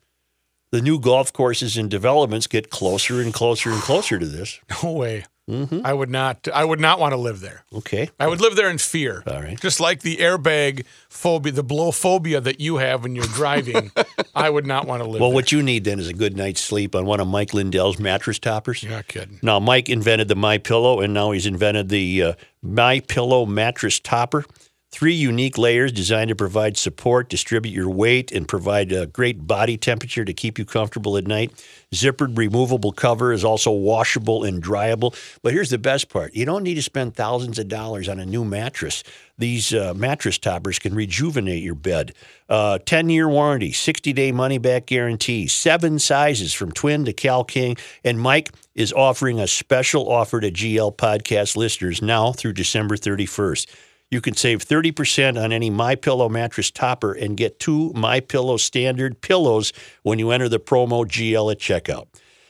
the 0.70 0.82
new 0.82 1.00
golf 1.00 1.32
courses 1.32 1.76
and 1.76 1.90
developments 1.90 2.46
get 2.46 2.70
closer 2.70 3.20
and 3.20 3.32
closer 3.32 3.70
and 3.70 3.80
closer 3.80 4.18
to 4.18 4.26
this. 4.26 4.60
No 4.82 4.92
way. 4.92 5.24
Mm-hmm. 5.48 5.80
I 5.82 5.94
would 5.94 6.10
not. 6.10 6.46
I 6.52 6.62
would 6.62 6.78
not 6.78 7.00
want 7.00 7.12
to 7.12 7.16
live 7.16 7.40
there. 7.40 7.64
Okay, 7.72 8.10
I 8.20 8.28
would 8.28 8.38
live 8.38 8.54
there 8.54 8.68
in 8.68 8.76
fear. 8.76 9.22
All 9.26 9.40
right. 9.40 9.58
Just 9.58 9.80
like 9.80 10.02
the 10.02 10.18
airbag 10.18 10.84
phobia, 11.08 11.52
the 11.52 11.62
blow 11.62 11.90
phobia 11.90 12.38
that 12.42 12.60
you 12.60 12.76
have 12.76 13.02
when 13.02 13.16
you're 13.16 13.24
driving, 13.24 13.90
I 14.34 14.50
would 14.50 14.66
not 14.66 14.86
want 14.86 15.02
to 15.02 15.08
live 15.08 15.22
well, 15.22 15.30
there. 15.30 15.34
what 15.34 15.50
you 15.50 15.62
need 15.62 15.84
then 15.84 16.00
is 16.00 16.08
a 16.08 16.12
good 16.12 16.36
night's 16.36 16.60
sleep 16.60 16.94
on 16.94 17.06
one 17.06 17.18
of 17.18 17.28
Mike 17.28 17.54
Lindell's 17.54 17.98
mattress 17.98 18.38
toppers. 18.38 18.82
You're 18.82 18.92
not 18.92 19.08
kidding. 19.08 19.38
Now, 19.42 19.58
Mike 19.58 19.88
invented 19.88 20.28
the 20.28 20.36
My 20.36 20.58
Pillow, 20.58 21.00
and 21.00 21.14
now 21.14 21.30
he's 21.30 21.46
invented 21.46 21.88
the 21.88 22.22
uh, 22.22 22.32
My 22.60 23.00
Pillow 23.00 23.46
mattress 23.46 23.98
topper. 23.98 24.44
Three 24.90 25.12
unique 25.12 25.58
layers 25.58 25.92
designed 25.92 26.30
to 26.30 26.34
provide 26.34 26.78
support, 26.78 27.28
distribute 27.28 27.72
your 27.72 27.90
weight, 27.90 28.32
and 28.32 28.48
provide 28.48 28.90
a 28.90 29.06
great 29.06 29.46
body 29.46 29.76
temperature 29.76 30.24
to 30.24 30.32
keep 30.32 30.58
you 30.58 30.64
comfortable 30.64 31.18
at 31.18 31.26
night. 31.26 31.52
Zippered 31.94 32.38
removable 32.38 32.92
cover 32.92 33.32
is 33.32 33.44
also 33.44 33.70
washable 33.70 34.44
and 34.44 34.62
dryable. 34.62 35.14
But 35.42 35.52
here's 35.52 35.68
the 35.68 35.78
best 35.78 36.08
part 36.08 36.34
you 36.34 36.46
don't 36.46 36.62
need 36.62 36.74
to 36.74 36.82
spend 36.82 37.14
thousands 37.14 37.58
of 37.58 37.68
dollars 37.68 38.08
on 38.08 38.18
a 38.18 38.24
new 38.24 38.46
mattress. 38.46 39.04
These 39.36 39.74
uh, 39.74 39.92
mattress 39.94 40.38
toppers 40.38 40.78
can 40.78 40.94
rejuvenate 40.94 41.62
your 41.62 41.74
bed. 41.74 42.14
10 42.48 43.10
year 43.10 43.28
warranty, 43.28 43.72
60 43.72 44.14
day 44.14 44.32
money 44.32 44.56
back 44.56 44.86
guarantee, 44.86 45.48
seven 45.48 45.98
sizes 45.98 46.54
from 46.54 46.72
twin 46.72 47.04
to 47.04 47.12
Cal 47.12 47.44
King. 47.44 47.76
And 48.04 48.18
Mike 48.18 48.50
is 48.74 48.92
offering 48.94 49.38
a 49.38 49.46
special 49.46 50.10
offer 50.10 50.40
to 50.40 50.50
GL 50.50 50.96
podcast 50.96 51.56
listeners 51.56 52.00
now 52.00 52.32
through 52.32 52.54
December 52.54 52.96
31st. 52.96 53.66
You 54.10 54.22
can 54.22 54.34
save 54.34 54.64
30% 54.64 55.42
on 55.42 55.52
any 55.52 55.68
My 55.68 55.94
Pillow 55.94 56.28
mattress 56.28 56.70
topper 56.70 57.12
and 57.12 57.36
get 57.36 57.60
two 57.60 57.92
My 57.94 58.20
Pillow 58.20 58.56
standard 58.56 59.20
pillows 59.20 59.72
when 60.02 60.18
you 60.18 60.30
enter 60.30 60.48
the 60.48 60.60
promo 60.60 61.04
GL 61.04 61.52
at 61.52 61.58
checkout. 61.58 62.06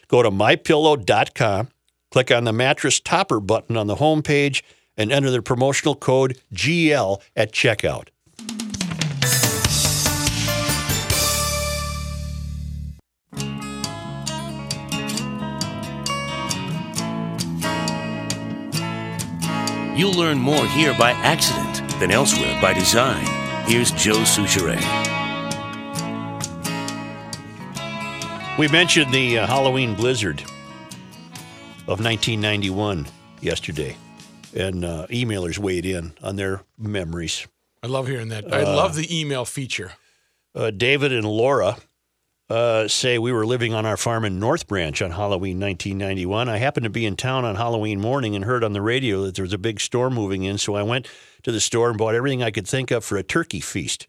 Go 0.07 0.23
to 0.23 0.31
mypillow.com, 0.31 1.69
click 2.11 2.31
on 2.31 2.45
the 2.45 2.53
mattress 2.53 3.01
topper 3.01 3.41
button 3.41 3.77
on 3.77 3.89
the 3.89 3.97
homepage, 3.97 4.63
and 4.97 5.13
enter 5.13 5.31
the 5.31 5.43
promotional 5.43 5.95
code 5.95 6.41
GL 6.55 7.21
at 7.35 7.53
checkout. 7.53 8.09
You'll 19.99 20.15
learn 20.15 20.39
more 20.39 20.65
here 20.65 20.95
by 20.97 21.11
accident 21.11 21.83
than 21.99 22.13
elsewhere 22.13 22.57
by 22.63 22.73
design. 22.73 23.27
Here's 23.67 23.91
Joe 23.91 24.19
Soucheray. 24.19 24.79
We 28.57 28.69
mentioned 28.69 29.13
the 29.13 29.41
uh, 29.41 29.47
Halloween 29.49 29.97
blizzard 29.97 30.41
of 31.89 31.99
1991 31.99 33.09
yesterday, 33.41 33.97
and 34.55 34.85
uh, 34.85 35.09
emailers 35.09 35.59
weighed 35.59 35.85
in 35.85 36.13
on 36.23 36.37
their 36.37 36.63
memories. 36.79 37.49
I 37.83 37.89
love 37.89 38.07
hearing 38.07 38.29
that. 38.29 38.55
I 38.55 38.63
love 38.63 38.95
the 38.95 39.21
email 39.21 39.45
feature. 39.45 39.95
Uh, 40.55 40.71
David 40.71 41.13
and 41.13 41.27
Laura 41.27 41.77
uh, 42.51 42.89
say 42.89 43.19
we 43.19 43.33
were 43.33 43.47
living 43.47 43.75
on 43.75 43.85
our 43.85 43.97
farm 43.97 44.25
in 44.25 44.39
North 44.39 44.67
Branch 44.67 45.03
on 45.03 45.11
Halloween 45.11 45.61
1991. 45.61 46.49
I 46.49 46.57
happened 46.57 46.85
to 46.85 46.91
be 46.91 47.05
in 47.05 47.17
town 47.17 47.45
on 47.45 47.57
Halloween 47.57 48.01
morning 48.01 48.35
and 48.35 48.45
heard 48.45 48.65
on 48.65 48.73
the 48.73 48.81
radio 48.81 49.25
that 49.25 49.35
there 49.35 49.43
was 49.43 49.53
a 49.53 49.59
big 49.59 49.81
storm 49.81 50.15
moving 50.15 50.45
in, 50.45 50.57
so 50.57 50.75
I 50.75 50.83
went 50.83 51.09
to 51.43 51.53
the 51.53 51.61
store 51.61 51.91
and 51.91 51.99
bought 51.99 52.15
everything 52.15 52.43
I 52.43 52.51
could 52.51 52.67
think 52.67 52.91
of 52.91 53.05
for 53.05 53.19
a 53.19 53.23
turkey 53.23 53.61
feast. 53.61 54.07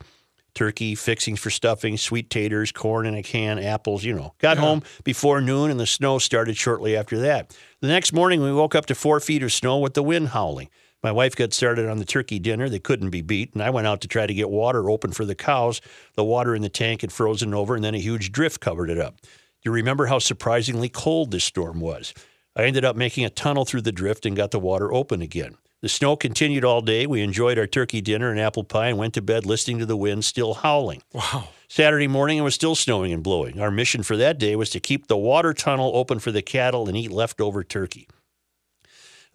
Turkey, 0.55 0.95
fixings 0.95 1.39
for 1.39 1.51
stuffing, 1.51 1.95
sweet 1.95 2.29
taters, 2.29 2.71
corn 2.71 3.05
in 3.05 3.13
a 3.13 3.21
can, 3.21 3.59
apples, 3.59 4.03
you 4.03 4.13
know. 4.13 4.33
Got 4.39 4.57
home 4.57 4.81
before 5.03 5.41
noon 5.41 5.69
and 5.69 5.79
the 5.79 5.85
snow 5.85 6.17
started 6.17 6.57
shortly 6.57 6.97
after 6.97 7.19
that. 7.19 7.55
The 7.81 7.87
next 7.87 8.13
morning, 8.13 8.41
we 8.41 8.51
woke 8.51 8.73
up 8.73 8.87
to 8.87 8.95
four 8.95 9.19
feet 9.19 9.43
of 9.43 9.53
snow 9.53 9.77
with 9.77 9.93
the 9.93 10.03
wind 10.03 10.29
howling. 10.29 10.69
My 11.01 11.11
wife 11.11 11.35
got 11.35 11.53
started 11.53 11.87
on 11.87 11.97
the 11.97 12.05
turkey 12.05 12.39
dinner. 12.39 12.67
They 12.67 12.79
couldn't 12.79 13.09
be 13.09 13.21
beat. 13.21 13.53
And 13.53 13.63
I 13.63 13.69
went 13.69 13.87
out 13.87 14.01
to 14.01 14.07
try 14.07 14.27
to 14.27 14.33
get 14.33 14.49
water 14.49 14.89
open 14.89 15.11
for 15.11 15.23
the 15.25 15.35
cows. 15.35 15.81
The 16.15 16.23
water 16.23 16.55
in 16.55 16.61
the 16.61 16.69
tank 16.69 17.01
had 17.01 17.11
frozen 17.11 17.53
over, 17.53 17.75
and 17.75 17.83
then 17.83 17.95
a 17.95 17.99
huge 17.99 18.31
drift 18.31 18.59
covered 18.59 18.89
it 18.89 18.99
up. 18.99 19.21
Do 19.21 19.27
you 19.65 19.71
remember 19.71 20.07
how 20.07 20.19
surprisingly 20.19 20.89
cold 20.89 21.31
this 21.31 21.43
storm 21.43 21.79
was? 21.79 22.13
I 22.55 22.63
ended 22.63 22.83
up 22.83 22.95
making 22.95 23.23
a 23.23 23.29
tunnel 23.29 23.65
through 23.65 23.81
the 23.81 23.91
drift 23.91 24.25
and 24.25 24.35
got 24.35 24.51
the 24.51 24.59
water 24.59 24.93
open 24.93 25.21
again. 25.21 25.55
The 25.81 25.87
snow 25.87 26.17
continued 26.17 26.65
all 26.65 26.81
day. 26.81 27.07
We 27.07 27.21
enjoyed 27.21 27.57
our 27.57 27.67
turkey 27.67 28.01
dinner 28.01 28.31
and 28.31 28.39
apple 28.39 28.65
pie 28.65 28.89
and 28.89 28.97
went 28.97 29.13
to 29.13 29.21
bed 29.21 29.45
listening 29.45 29.79
to 29.79 29.85
the 29.85 29.95
wind 29.95 30.25
still 30.25 30.55
howling. 30.55 31.03
Wow. 31.13 31.49
Saturday 31.69 32.07
morning, 32.07 32.37
it 32.37 32.41
was 32.41 32.55
still 32.55 32.75
snowing 32.75 33.13
and 33.13 33.23
blowing. 33.23 33.61
Our 33.61 33.71
mission 33.71 34.03
for 34.03 34.17
that 34.17 34.39
day 34.39 34.57
was 34.57 34.69
to 34.71 34.81
keep 34.81 35.07
the 35.07 35.15
water 35.15 35.53
tunnel 35.53 35.91
open 35.95 36.19
for 36.19 36.31
the 36.33 36.41
cattle 36.41 36.89
and 36.89 36.97
eat 36.97 37.11
leftover 37.11 37.63
turkey. 37.63 38.09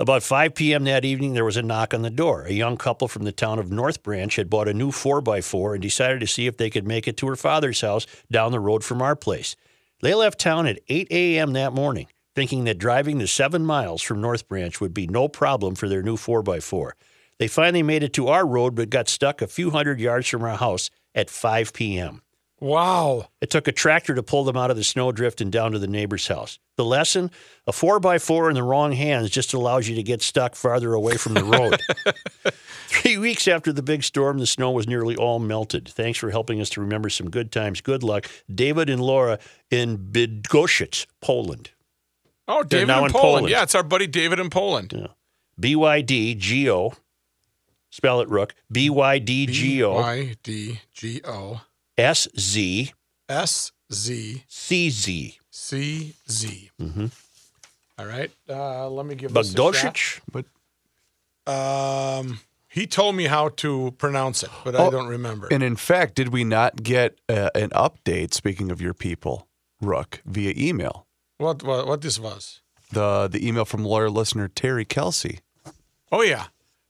About 0.01 0.25
5 0.25 0.57
p.m. 0.57 0.83
that 0.85 1.05
evening, 1.05 1.35
there 1.35 1.45
was 1.45 1.57
a 1.57 1.63
knock 1.63 1.95
on 1.95 2.03
the 2.03 2.11
door. 2.11 2.43
A 2.43 2.53
young 2.53 2.77
couple 2.77 3.07
from 3.07 3.23
the 3.23 3.31
town 3.31 3.61
of 3.61 3.71
North 3.71 4.03
Branch 4.03 4.35
had 4.35 4.51
bought 4.51 4.67
a 4.67 4.75
new 4.75 4.91
4x4 4.91 5.75
and 5.75 5.83
decided 5.83 6.19
to 6.19 6.27
see 6.27 6.49
if 6.49 6.57
they 6.57 6.69
could 6.69 6.85
make 6.85 7.07
it 7.07 7.17
to 7.19 7.29
her 7.29 7.37
father's 7.37 7.81
house 7.81 8.05
down 8.29 8.51
the 8.51 8.59
road 8.59 8.83
from 8.83 9.01
our 9.01 9.15
place. 9.15 9.55
They 10.03 10.13
left 10.13 10.41
town 10.41 10.67
at 10.67 10.81
8 10.89 11.07
a.m. 11.13 11.53
that 11.53 11.73
morning, 11.73 12.09
thinking 12.35 12.65
that 12.65 12.79
driving 12.79 13.19
the 13.19 13.29
seven 13.29 13.65
miles 13.65 14.03
from 14.03 14.21
North 14.21 14.49
Branch 14.49 14.81
would 14.81 14.95
be 14.95 15.07
no 15.07 15.29
problem 15.29 15.77
for 15.77 15.89
their 15.89 16.03
new 16.03 16.17
4x4. 16.17 16.91
They 17.39 17.47
finally 17.47 17.85
made 17.85 18.03
it 18.03 18.13
to 18.15 18.27
our 18.27 18.45
road 18.45 18.75
but 18.75 18.91
got 18.91 19.09
stuck 19.09 19.43
a 19.43 19.47
few 19.47 19.71
hundred 19.71 20.01
yards 20.01 20.29
from 20.29 20.43
our 20.43 20.57
house 20.57 20.91
at 21.15 21.31
5 21.31 21.73
p.m. 21.73 22.21
Wow. 22.65 23.29
It 23.43 23.51
took 23.51 23.69
a 23.69 23.73
tractor 23.73 24.15
to 24.15 24.23
pull 24.23 24.45
them 24.45 24.57
out 24.57 24.71
of 24.71 24.79
the 24.79 24.85
snowdrift 24.85 25.43
and 25.43 25.53
down 25.53 25.73
to 25.73 25.79
the 25.79 25.87
neighbor's 25.87 26.27
house. 26.29 26.59
The 26.79 26.85
lesson 26.85 27.31
a 27.67 27.73
4x4 27.73 28.49
in 28.49 28.55
the 28.55 28.63
wrong 28.63 28.93
hands 28.93 29.29
just 29.29 29.53
allows 29.53 29.87
you 29.87 29.95
to 29.97 30.03
get 30.03 30.23
stuck 30.23 30.55
farther 30.55 30.95
away 30.95 31.19
from 31.19 31.35
the 31.35 31.45
road. 31.45 31.79
Three 32.89 33.19
weeks 33.19 33.47
after 33.49 33.71
the 33.71 33.83
big 33.83 34.03
storm, 34.03 34.39
the 34.39 34.47
snow 34.47 34.71
was 34.71 34.89
nearly 34.89 35.15
all 35.15 35.41
melted. 35.41 35.87
Thanks 35.87 36.19
for 36.19 36.31
helping 36.31 36.59
us 36.59 36.71
to 36.71 36.81
remember 36.81 37.11
some 37.11 37.29
good 37.29 37.53
times. 37.53 37.83
Good 37.83 38.03
luck. 38.03 38.31
David 38.53 38.89
and 38.89 39.03
Laura 39.03 39.39
in 39.71 39.99
Bydgoszcz, 39.99 41.05
Poland. 41.21 41.73
Oh, 42.49 42.63
David 42.63 42.89
in 42.89 42.95
Poland. 42.95 43.13
Poland. 43.13 43.49
Yeah, 43.51 43.65
it's 43.65 43.75
our 43.75 43.83
buddy 43.83 44.07
David 44.07 44.39
in 44.39 44.49
Poland. 44.49 45.11
B 45.61 45.77
Y 45.77 46.01
D 46.01 46.35
G 46.35 46.71
O. 46.71 46.95
Spell 47.91 48.23
it, 48.23 48.29
Rook. 48.31 48.55
B 48.73 48.89
Y 48.89 49.19
D 49.19 49.45
G 49.45 49.85
O 49.85 49.97
Y 49.97 50.37
D 50.43 50.81
G 50.95 51.21
O 51.27 51.61
S 51.99 52.29
Z 52.39 52.93
S 53.29 53.73
Z 53.93 54.45
C 54.49 54.91
Z. 54.91 55.39
C 55.51 56.15
Z. 56.31 56.71
Mm-hmm. 56.81 57.07
All 57.99 58.07
right. 58.07 58.31
Uh, 58.49 58.89
let 58.91 59.07
me 59.07 59.15
give 59.15 59.33
this 59.33 59.55
a 59.55 59.73
shot. 59.73 60.21
But 60.31 60.47
Um, 61.47 62.41
he 62.69 62.87
told 62.87 63.15
me 63.15 63.25
how 63.27 63.51
to 63.51 63.93
pronounce 63.99 64.43
it, 64.43 64.51
but 64.65 64.75
I 64.75 64.79
Oh, 64.87 64.91
don't 64.91 65.07
remember. 65.09 65.47
and 65.51 65.63
in 65.63 65.77
fact, 65.77 66.15
did 66.17 66.29
we 66.31 66.43
not 66.43 66.83
get 66.83 67.19
uh, 67.29 67.51
an 67.55 67.71
update? 67.71 68.35
Speaking 68.35 68.73
of 68.73 68.81
your 68.81 68.95
people, 68.95 69.47
Rook, 69.81 70.23
via 70.27 70.53
email. 70.57 71.07
what, 71.39 71.63
what 71.63 71.87
what 71.87 72.01
this 72.01 72.19
was? 72.19 72.63
The 72.91 73.29
the 73.29 73.47
email 73.47 73.65
from 73.65 73.85
lawyer 73.85 74.11
listener 74.11 74.49
Terry 74.49 74.85
Kelsey. 74.85 75.41
Oh 76.11 76.23
yeah. 76.23 76.47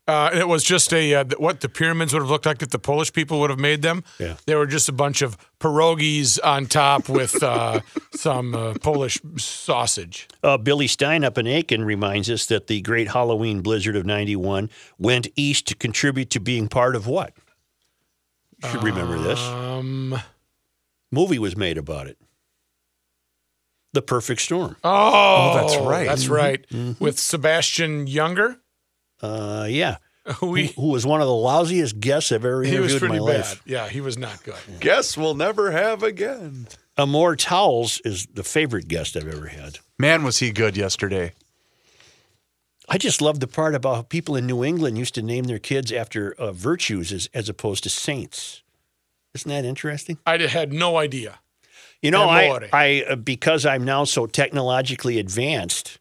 Uh, 0.07 0.29
and 0.33 0.39
it 0.41 0.49
was 0.49 0.63
just 0.63 0.93
a 0.93 1.15
uh, 1.15 1.25
what 1.39 1.61
the 1.61 1.69
pyramids 1.69 2.13
would 2.13 2.21
have 2.21 2.29
looked 2.29 2.45
like 2.45 2.61
if 2.61 2.69
the 2.69 2.79
Polish 2.79 3.11
people 3.13 3.41
would 3.41 3.49
have 3.49 3.59
made 3.59 3.81
them. 3.81 4.05
Yeah. 4.19 4.37
they 4.45 4.55
were 4.55 4.67
just 4.67 4.87
a 4.89 4.93
bunch 4.93 5.23
of 5.23 5.39
pierogies 5.61 6.39
on 6.45 6.67
top 6.67 7.09
with 7.09 7.43
uh, 7.43 7.81
some 8.15 8.55
uh, 8.55 8.75
Polish 8.83 9.19
sausage. 9.39 10.29
Uh, 10.43 10.59
Billy 10.59 10.87
Stein 10.89 11.25
up 11.25 11.39
in 11.39 11.47
Aitkin 11.47 11.87
reminds 11.87 12.29
us 12.29 12.45
that 12.47 12.67
the 12.67 12.83
great 12.83 13.09
Halloween 13.09 13.63
blizzard 13.63 13.97
of 13.97 14.05
91 14.05 14.69
went 14.99 15.29
east 15.37 15.67
to 15.69 15.75
contribute 15.75 16.29
to 16.31 16.41
being 16.41 16.69
part 16.69 16.95
of 16.97 17.07
what? 17.07 17.33
You 18.63 18.69
should 18.71 18.83
remember 18.83 19.19
this. 19.19 19.41
Um, 19.41 20.19
Movie 21.11 21.39
was 21.39 21.57
made 21.57 21.79
about 21.79 22.09
it. 22.09 22.19
The 23.95 24.03
Perfect 24.03 24.41
Storm. 24.43 24.77
oh, 24.85 25.55
that's 25.55 25.77
right. 25.79 26.07
That's 26.07 26.29
right. 26.29 26.67
With 26.99 27.19
Sebastian 27.19 28.07
Younger, 28.07 28.59
Uh, 29.25 29.67
yeah. 29.69 29.97
who 30.37 30.55
Who, 30.57 30.63
who 30.81 30.89
was 30.89 31.07
one 31.07 31.21
of 31.21 31.27
the 31.27 31.33
lousiest 31.33 32.01
guests 32.01 32.33
I've 32.33 32.45
ever 32.45 32.63
he 32.63 32.79
was 32.79 32.93
interviewed 32.95 33.03
in 33.03 33.09
pretty 33.09 33.25
my 33.25 33.33
bad. 33.33 33.51
life. 33.51 33.63
Yeah, 33.67 33.89
he 33.89 34.01
was 34.01 34.17
not 34.17 34.43
good. 34.43 34.57
Guess 34.81 35.17
we'll 35.17 35.35
never 35.35 35.71
have 35.71 36.03
again. 36.03 36.67
Amor 36.97 37.37
Towles 37.37 38.01
is 38.05 38.27
the 38.33 38.45
favorite 38.45 38.89
guest 38.89 39.17
I've 39.17 39.29
ever 39.29 39.49
had. 39.49 39.79
Man, 39.99 40.23
was 40.23 40.39
he 40.39 40.53
good 40.53 40.77
yesterday? 40.77 41.33
I 42.89 42.99
just 42.99 43.21
love 43.21 43.41
the 43.41 43.47
part 43.47 43.75
about 43.75 43.95
how 43.97 44.03
people 44.03 44.37
in 44.37 44.47
New 44.47 44.63
England 44.63 44.97
used 44.99 45.15
to 45.15 45.23
name 45.23 45.45
their 45.45 45.59
kids 45.59 45.91
after 45.91 46.35
uh, 46.35 46.53
virtues 46.53 47.13
as, 47.13 47.29
as 47.35 47.49
opposed 47.49 47.83
to 47.85 47.91
saints. 47.91 48.63
Isn't 49.35 49.49
that 49.49 49.65
interesting? 49.65 50.19
I 50.27 50.39
had 50.39 50.73
no 50.73 50.97
idea. 50.97 51.41
You 52.01 52.11
know, 52.11 52.29
I, 52.29 52.45
Amore. 52.45 52.69
I 52.73 53.05
uh, 53.09 53.17
because 53.17 53.67
I'm 53.67 53.85
now 53.85 54.05
so 54.05 54.27
technologically 54.27 55.19
advanced, 55.19 55.99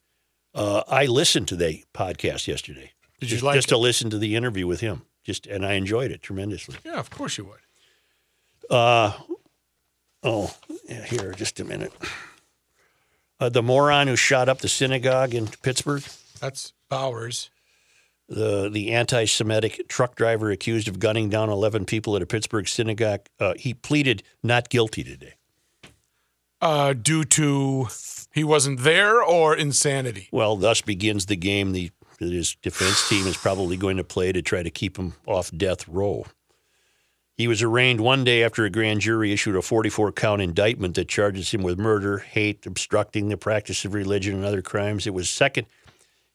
uh, 0.54 0.84
I 0.88 1.06
listened 1.06 1.48
to 1.50 1.56
the 1.56 1.84
podcast 1.94 2.48
yesterday. 2.48 2.93
Did 3.24 3.32
you 3.32 3.36
just, 3.38 3.44
like 3.44 3.56
just 3.56 3.70
to 3.70 3.78
listen 3.78 4.10
to 4.10 4.18
the 4.18 4.36
interview 4.36 4.68
with 4.68 4.82
him? 4.82 5.04
Just 5.24 5.48
and 5.48 5.66
I 5.66 5.74
enjoyed 5.74 6.12
it 6.12 6.22
tremendously. 6.22 6.76
Yeah, 6.84 7.00
of 7.00 7.10
course 7.10 7.38
you 7.38 7.46
would. 7.46 7.60
Uh, 8.70 9.14
oh, 10.24 10.54
yeah, 10.90 11.04
here, 11.06 11.32
just 11.34 11.60
a 11.60 11.64
minute. 11.64 11.94
Uh, 13.40 13.50
the 13.50 13.64
moron 13.64 14.08
who 14.08 14.16
shot 14.16 14.50
up 14.50 14.60
the 14.60 14.68
synagogue 14.68 15.34
in 15.34 15.48
Pittsburgh, 15.48 16.04
That's 16.40 16.74
Bowers. 16.90 17.50
the 18.28 18.70
the 18.70 18.92
anti-Semitic 18.92 19.88
truck 19.88 20.16
driver 20.16 20.52
accused 20.52 20.88
of 20.88 21.00
gunning 21.00 21.30
down 21.30 21.50
11 21.50 21.86
people 21.86 22.16
at 22.16 22.22
a 22.22 22.26
Pittsburgh 22.26 22.68
synagogue, 22.68 23.22
uh, 23.40 23.54
he 23.58 23.74
pleaded 23.74 24.24
not 24.42 24.70
guilty 24.70 25.04
today. 25.04 25.34
Uh, 26.62 26.94
due 26.94 27.26
to 27.26 27.88
he 28.34 28.44
wasn't 28.44 28.80
there 28.80 29.22
or 29.22 29.56
insanity. 29.56 30.30
Well, 30.32 30.56
thus 30.56 30.82
begins 30.82 31.26
the 31.26 31.36
game 31.36 31.74
the, 31.74 31.92
that 32.24 32.34
his 32.34 32.56
defense 32.62 33.08
team 33.08 33.28
is 33.28 33.38
probably 33.38 33.78
going 33.78 33.98
to 33.98 34.04
play 34.04 34.32
to 34.32 34.42
try 34.42 34.64
to 34.64 34.70
keep 34.70 34.98
him 34.98 35.14
off 35.26 35.52
death 35.52 35.88
row. 35.88 36.26
He 37.36 37.48
was 37.48 37.64
arraigned 37.64 38.00
one 38.00 38.24
day 38.24 38.44
after 38.44 38.64
a 38.64 38.70
grand 38.70 39.02
jury 39.02 39.34
issued 39.34 39.56
a 39.56 39.62
44 39.62 40.12
count 40.12 40.42
indictment 40.42 40.96
that 40.96 41.08
charges 41.08 41.52
him 41.52 41.64
with 41.64 41.80
murder, 41.80 42.20
hate, 42.20 42.66
obstructing 42.66 43.30
the 43.30 43.38
practice 43.38 43.86
of 43.86 43.94
religion, 43.94 44.36
and 44.36 44.46
other 44.46 44.62
crimes. 44.62 45.08
It 45.08 45.14
was 45.14 45.30
second 45.30 45.66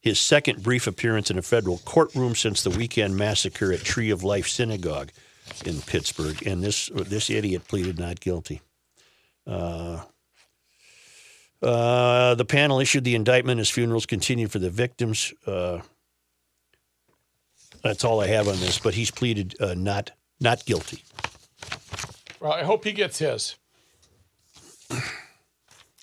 his 0.00 0.21
second 0.21 0.62
brief 0.62 0.87
appearance 0.87 1.30
in 1.30 1.38
a 1.38 1.42
federal 1.42 1.78
courtroom 1.78 2.35
since 2.35 2.62
the 2.62 2.71
weekend 2.71 3.16
massacre 3.16 3.73
at 3.73 3.80
Tree 3.80 4.11
of 4.11 4.23
Life 4.23 4.49
Synagogue 4.49 5.11
in 5.64 5.80
Pittsburgh. 5.83 6.45
And 6.47 6.62
this 6.62 6.90
this 6.95 7.30
idiot 7.30 7.66
pleaded 7.68 7.99
not 7.99 8.21
guilty. 8.21 8.61
Uh, 9.47 10.02
the 11.60 12.44
panel 12.46 12.80
issued 12.80 13.04
the 13.04 13.14
indictment 13.14 13.60
as 13.60 13.70
funerals 13.70 14.06
continued 14.06 14.50
for 14.50 14.58
the 14.58 14.70
victims. 14.70 15.32
Uh, 15.46 15.80
that's 17.82 18.04
all 18.04 18.20
I 18.20 18.26
have 18.28 18.48
on 18.48 18.58
this, 18.60 18.78
but 18.78 18.94
he's 18.94 19.10
pleaded 19.10 19.54
uh, 19.60 19.74
not 19.74 20.10
not 20.40 20.64
guilty. 20.64 21.04
Well, 22.40 22.52
I 22.52 22.62
hope 22.62 22.84
he 22.84 22.92
gets 22.92 23.18
his. 23.18 23.56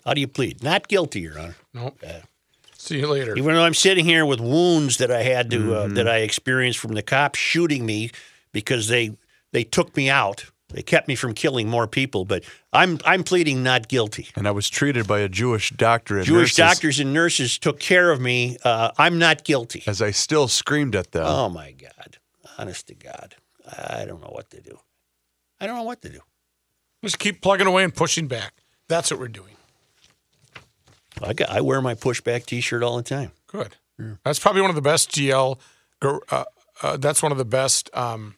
How 0.05 0.13
do 0.13 0.21
you 0.21 0.27
plead? 0.27 0.61
Not 0.61 0.87
guilty, 0.87 1.21
Your 1.21 1.39
Honor. 1.39 1.55
Nope. 1.73 1.99
See 2.77 2.99
you 2.99 3.07
later. 3.07 3.35
Even 3.35 3.55
though 3.55 3.63
I'm 3.63 3.73
sitting 3.73 4.05
here 4.05 4.25
with 4.25 4.39
wounds 4.39 4.97
that 4.97 5.09
I 5.11 5.23
had 5.23 5.49
to 5.49 5.73
uh, 5.73 5.87
that 5.89 6.07
I 6.07 6.17
experienced 6.17 6.77
from 6.77 6.93
the 6.93 7.01
cops 7.01 7.39
shooting 7.39 7.85
me 7.85 8.11
because 8.51 8.87
they 8.87 9.17
they 9.51 9.63
took 9.63 9.95
me 9.95 10.09
out. 10.09 10.45
They 10.69 10.81
kept 10.81 11.07
me 11.07 11.15
from 11.15 11.33
killing 11.33 11.69
more 11.69 11.87
people, 11.87 12.25
but 12.25 12.43
I'm 12.73 12.99
I'm 13.05 13.23
pleading 13.23 13.61
not 13.63 13.87
guilty. 13.87 14.27
And 14.35 14.47
I 14.47 14.51
was 14.51 14.69
treated 14.69 15.07
by 15.07 15.19
a 15.19 15.29
Jewish 15.29 15.69
doctor 15.69 16.17
and 16.17 16.25
Jewish 16.25 16.57
nurses 16.57 16.57
doctors 16.57 16.99
and 16.99 17.13
nurses 17.13 17.57
took 17.57 17.79
care 17.79 18.11
of 18.11 18.19
me. 18.19 18.57
Uh, 18.63 18.91
I'm 18.97 19.19
not 19.19 19.43
guilty. 19.43 19.83
as 19.85 20.01
I 20.01 20.11
still 20.11 20.47
screamed 20.47 20.95
at 20.95 21.11
them. 21.11 21.25
Oh 21.25 21.49
my 21.49 21.71
God! 21.71 22.17
Honest 22.57 22.87
to 22.87 22.95
God, 22.95 23.35
I 23.77 24.05
don't 24.05 24.21
know 24.21 24.31
what 24.31 24.49
to 24.51 24.61
do. 24.61 24.79
I 25.59 25.67
don't 25.67 25.75
know 25.75 25.83
what 25.83 26.01
to 26.01 26.09
do. 26.09 26.19
Just 27.03 27.19
keep 27.19 27.41
plugging 27.41 27.67
away 27.67 27.83
and 27.83 27.93
pushing 27.93 28.27
back. 28.27 28.53
That's 28.87 29.11
what 29.11 29.19
we're 29.19 29.27
doing. 29.27 29.55
I 31.21 31.33
got, 31.33 31.49
I 31.49 31.61
wear 31.61 31.81
my 31.81 31.93
pushback 31.93 32.45
T-shirt 32.45 32.83
all 32.83 32.97
the 32.97 33.03
time. 33.03 33.31
Good. 33.47 33.75
That's 34.25 34.39
probably 34.39 34.61
one 34.61 34.69
of 34.69 34.75
the 34.75 34.81
best 34.81 35.11
GL. 35.11 35.57
Uh, 36.01 36.43
uh, 36.81 36.97
that's 36.97 37.23
one 37.23 37.31
of 37.31 37.37
the 37.37 37.45
best 37.45 37.89
um, 37.95 38.35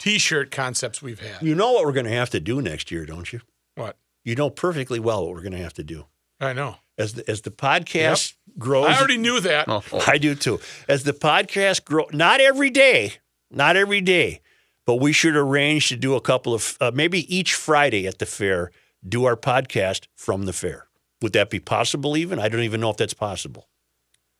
T-shirt 0.00 0.50
concepts 0.50 1.00
we've 1.00 1.20
had. 1.20 1.42
You 1.42 1.54
know 1.54 1.72
what 1.72 1.84
we're 1.84 1.92
going 1.92 2.06
to 2.06 2.12
have 2.12 2.30
to 2.30 2.40
do 2.40 2.60
next 2.60 2.90
year, 2.90 3.06
don't 3.06 3.32
you? 3.32 3.40
What? 3.76 3.96
You 4.24 4.34
know 4.34 4.50
perfectly 4.50 4.98
well 4.98 5.24
what 5.24 5.34
we're 5.34 5.42
going 5.42 5.52
to 5.52 5.58
have 5.58 5.74
to 5.74 5.84
do 5.84 6.06
I 6.40 6.52
know. 6.52 6.76
as 6.98 7.14
the, 7.14 7.30
as 7.30 7.42
the 7.42 7.50
podcast 7.50 8.34
grows. 8.58 8.86
I 8.86 8.98
already 8.98 9.18
knew 9.18 9.40
that. 9.40 9.68
I 10.08 10.18
do 10.18 10.34
too. 10.34 10.58
As 10.88 11.04
the 11.04 11.12
podcast 11.12 11.84
grow, 11.84 12.06
not 12.12 12.40
every 12.40 12.70
day, 12.70 13.14
not 13.50 13.76
every 13.76 14.00
day, 14.00 14.40
but 14.86 14.96
we 14.96 15.12
should 15.12 15.36
arrange 15.36 15.88
to 15.90 15.96
do 15.96 16.14
a 16.14 16.20
couple 16.20 16.54
of 16.54 16.76
uh, 16.80 16.90
maybe 16.92 17.34
each 17.34 17.54
Friday 17.54 18.06
at 18.06 18.18
the 18.18 18.26
fair, 18.26 18.70
do 19.06 19.24
our 19.24 19.36
podcast 19.36 20.06
from 20.16 20.46
the 20.46 20.52
fair. 20.52 20.88
Would 21.22 21.34
that 21.34 21.50
be 21.50 21.60
possible? 21.60 22.16
Even 22.16 22.38
I 22.38 22.48
don't 22.48 22.62
even 22.62 22.80
know 22.80 22.90
if 22.90 22.96
that's 22.96 23.14
possible. 23.14 23.68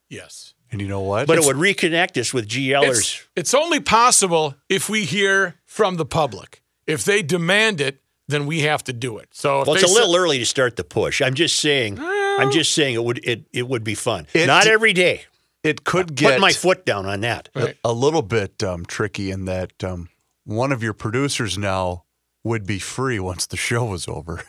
Yes. 0.08 0.54
And 0.72 0.80
you 0.80 0.86
know 0.88 1.00
what? 1.00 1.26
But 1.26 1.38
it 1.38 1.44
would 1.44 1.56
reconnect 1.56 2.16
us 2.18 2.32
with 2.32 2.46
GLers. 2.48 2.88
It's, 2.98 3.28
it's 3.36 3.54
only 3.54 3.80
possible 3.80 4.54
if 4.68 4.88
we 4.88 5.04
hear 5.04 5.56
from 5.66 5.96
the 5.96 6.06
public. 6.06 6.62
If 6.86 7.04
they 7.04 7.22
demand 7.22 7.80
it, 7.80 8.00
then 8.28 8.46
we 8.46 8.60
have 8.60 8.84
to 8.84 8.92
do 8.92 9.18
it. 9.18 9.28
So 9.32 9.64
Well, 9.66 9.74
it's 9.74 9.82
a 9.84 9.88
say- 9.88 9.94
little 9.94 10.14
early 10.16 10.38
to 10.38 10.46
start 10.46 10.76
the 10.76 10.84
push. 10.84 11.20
I'm 11.20 11.34
just 11.34 11.56
saying. 11.58 11.98
I'm 12.00 12.52
just 12.52 12.72
saying 12.72 12.94
it 12.94 13.02
would 13.04 13.18
it, 13.24 13.46
it 13.52 13.66
would 13.68 13.82
be 13.84 13.94
fun. 13.96 14.26
It- 14.32 14.46
Not 14.46 14.66
every 14.68 14.92
day. 14.92 15.24
it 15.64 15.82
could 15.84 16.14
get 16.14 16.32
Put 16.34 16.40
my 16.40 16.52
foot 16.52 16.86
down 16.86 17.04
on 17.06 17.20
that. 17.22 17.48
Right. 17.54 17.76
a 17.84 17.92
little 17.92 18.22
bit 18.22 18.62
um, 18.62 18.84
tricky 18.86 19.30
in 19.32 19.44
that 19.46 19.82
um, 19.84 20.08
one 20.44 20.70
of 20.72 20.82
your 20.82 20.94
producers 20.94 21.58
now 21.58 22.04
would 22.44 22.64
be 22.66 22.78
free 22.78 23.18
once 23.18 23.46
the 23.46 23.56
show 23.56 23.84
was 23.84 24.06
over 24.08 24.42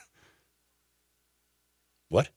What 2.09 2.29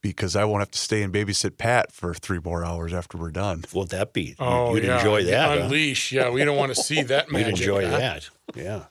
because 0.00 0.36
I 0.36 0.44
won't 0.44 0.60
have 0.60 0.70
to 0.70 0.78
stay 0.78 1.02
and 1.02 1.12
babysit 1.12 1.58
Pat 1.58 1.92
for 1.92 2.14
three 2.14 2.38
more 2.44 2.64
hours 2.64 2.92
after 2.92 3.18
we're 3.18 3.30
done. 3.30 3.64
would 3.74 3.88
that 3.90 4.12
be? 4.12 4.36
Oh, 4.38 4.74
You'd 4.74 4.84
yeah. 4.84 4.98
enjoy 4.98 5.24
that. 5.24 5.58
huh? 5.58 5.64
Unleash. 5.64 6.12
Yeah, 6.12 6.30
we 6.30 6.44
don't 6.44 6.56
want 6.56 6.74
to 6.74 6.80
see 6.82 7.02
that 7.02 7.30
much. 7.30 7.40
You'd 7.46 7.48
enjoy 7.50 7.84
huh? 7.88 7.98
that. 7.98 8.30
Yeah. 8.54 8.84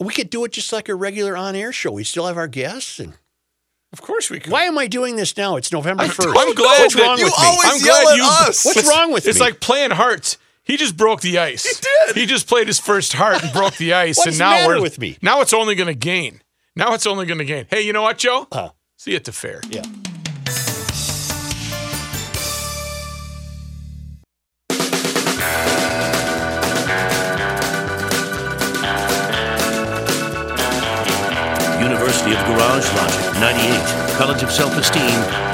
We 0.00 0.12
could 0.12 0.28
do 0.30 0.44
it 0.44 0.52
just 0.52 0.72
like 0.72 0.88
a 0.88 0.94
regular 0.94 1.36
on-air 1.36 1.72
show. 1.72 1.92
We 1.92 2.04
still 2.04 2.26
have 2.26 2.36
our 2.36 2.48
guests. 2.48 2.98
And 2.98 3.14
Of 3.92 4.02
course 4.02 4.28
we 4.28 4.40
could. 4.40 4.52
why 4.52 4.64
am 4.64 4.76
I 4.76 4.86
doing 4.86 5.16
this 5.16 5.36
now? 5.36 5.56
It's 5.56 5.72
November 5.72 6.04
first. 6.08 6.28
I'm 6.38 6.54
glad 6.54 6.80
What's 6.80 6.94
that 6.94 7.02
wrong 7.02 7.18
you 7.18 7.24
with 7.24 7.32
me? 7.38 7.46
always 7.46 7.64
I'm 7.82 7.86
yell 7.86 8.02
glad 8.02 8.12
at 8.12 8.16
you. 8.16 8.24
us. 8.48 8.64
What's 8.64 8.88
wrong 8.88 9.12
with 9.12 9.18
It's 9.18 9.26
me? 9.26 9.30
It's 9.30 9.40
like 9.40 9.60
playing 9.60 9.92
hearts. 9.92 10.36
He 10.64 10.76
just 10.76 10.96
broke 10.96 11.20
the 11.20 11.38
ice. 11.38 11.64
He 11.64 11.86
did. 12.06 12.16
He 12.16 12.26
just 12.26 12.46
played 12.48 12.66
his 12.66 12.78
first 12.80 13.12
heart 13.12 13.42
and 13.42 13.52
broke 13.52 13.76
the 13.76 13.92
ice, 13.94 14.16
What's 14.18 14.26
and 14.26 14.34
the 14.34 14.38
now 14.40 14.50
matter 14.50 14.74
we're 14.76 14.82
with 14.82 14.98
me? 14.98 15.16
Now 15.22 15.40
it's 15.42 15.52
only 15.52 15.74
going 15.74 15.88
to 15.88 15.94
gain. 15.94 16.42
Now 16.74 16.94
it's 16.94 17.06
only 17.06 17.26
going 17.26 17.38
to 17.38 17.44
gain. 17.44 17.66
Hey, 17.70 17.82
you 17.82 17.92
know 17.92 18.02
what, 18.02 18.18
Joe? 18.18 18.48
Huh. 18.52 18.70
See 19.04 19.10
you 19.10 19.16
at 19.18 19.24
the 19.24 19.32
fair. 19.32 19.60
yeah. 19.68 19.82
University 31.82 32.32
of 32.32 32.40
Garage 32.46 32.90
Logic, 32.94 33.40
98. 33.40 34.16
College 34.16 34.42
of 34.42 34.50
Self-Esteem, 34.50 35.02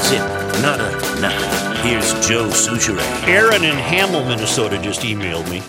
zip, 0.00 0.20
nada, 0.62 0.88
nothing. 1.20 1.84
Here's 1.84 2.12
Joe 2.24 2.50
Soucheray. 2.50 3.02
Aaron 3.26 3.64
in 3.64 3.74
Hamel, 3.74 4.24
Minnesota, 4.26 4.80
just 4.80 5.00
emailed 5.00 5.50
me. 5.50 5.60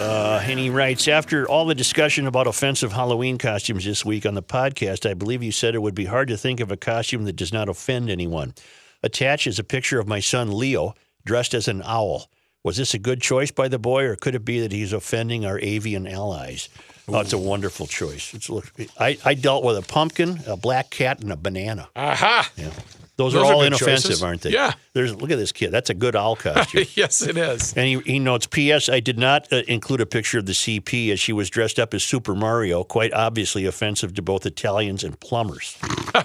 Uh, 0.00 0.40
and 0.44 0.58
he 0.58 0.70
writes 0.70 1.08
After 1.08 1.48
all 1.48 1.66
the 1.66 1.74
discussion 1.74 2.26
about 2.26 2.46
offensive 2.46 2.92
Halloween 2.92 3.36
costumes 3.38 3.84
this 3.84 4.04
week 4.04 4.24
on 4.24 4.34
the 4.34 4.42
podcast, 4.42 5.08
I 5.08 5.14
believe 5.14 5.42
you 5.42 5.52
said 5.52 5.74
it 5.74 5.82
would 5.82 5.94
be 5.94 6.06
hard 6.06 6.28
to 6.28 6.36
think 6.36 6.60
of 6.60 6.70
a 6.70 6.76
costume 6.76 7.24
that 7.24 7.36
does 7.36 7.52
not 7.52 7.68
offend 7.68 8.08
anyone. 8.08 8.54
Attached 9.02 9.46
is 9.46 9.58
a 9.58 9.64
picture 9.64 10.00
of 10.00 10.08
my 10.08 10.20
son 10.20 10.56
Leo 10.56 10.94
dressed 11.24 11.54
as 11.54 11.68
an 11.68 11.82
owl. 11.84 12.30
Was 12.62 12.76
this 12.76 12.94
a 12.94 12.98
good 12.98 13.20
choice 13.22 13.50
by 13.50 13.68
the 13.68 13.78
boy, 13.78 14.04
or 14.04 14.16
could 14.16 14.34
it 14.34 14.44
be 14.44 14.60
that 14.60 14.72
he's 14.72 14.92
offending 14.92 15.46
our 15.46 15.58
avian 15.60 16.06
allies? 16.06 16.68
Oh, 17.08 17.20
it's 17.20 17.32
a 17.32 17.38
wonderful 17.38 17.86
choice. 17.86 18.32
It's 18.34 18.48
look. 18.48 18.70
I, 18.98 19.18
I 19.24 19.34
dealt 19.34 19.64
with 19.64 19.76
a 19.76 19.82
pumpkin, 19.82 20.40
a 20.46 20.56
black 20.56 20.90
cat, 20.90 21.20
and 21.20 21.32
a 21.32 21.36
banana. 21.36 21.88
Aha. 21.96 22.50
Yeah, 22.56 22.70
those, 23.20 23.34
Those 23.34 23.42
are 23.42 23.52
are 23.52 23.54
all 23.54 23.62
inoffensive, 23.62 24.10
choices. 24.10 24.22
aren't 24.22 24.40
they? 24.40 24.50
Yeah. 24.50 24.72
There's 24.94 25.14
look 25.14 25.30
at 25.30 25.36
this 25.36 25.52
kid. 25.52 25.70
That's 25.72 25.90
a 25.90 25.94
good 25.94 26.16
owl 26.16 26.36
costume. 26.36 26.86
yes, 26.94 27.20
it 27.20 27.36
is. 27.36 27.74
And 27.76 27.86
he, 27.86 28.12
he 28.12 28.18
notes, 28.18 28.46
P.S. 28.46 28.88
I 28.88 29.00
did 29.00 29.18
not 29.18 29.46
uh, 29.52 29.56
include 29.68 30.00
a 30.00 30.06
picture 30.06 30.38
of 30.38 30.46
the 30.46 30.52
CP 30.52 31.12
as 31.12 31.20
she 31.20 31.34
was 31.34 31.50
dressed 31.50 31.78
up 31.78 31.92
as 31.92 32.02
Super 32.02 32.34
Mario, 32.34 32.82
quite 32.82 33.12
obviously 33.12 33.66
offensive 33.66 34.14
to 34.14 34.22
both 34.22 34.46
Italians 34.46 35.04
and 35.04 35.20
plumbers. 35.20 35.76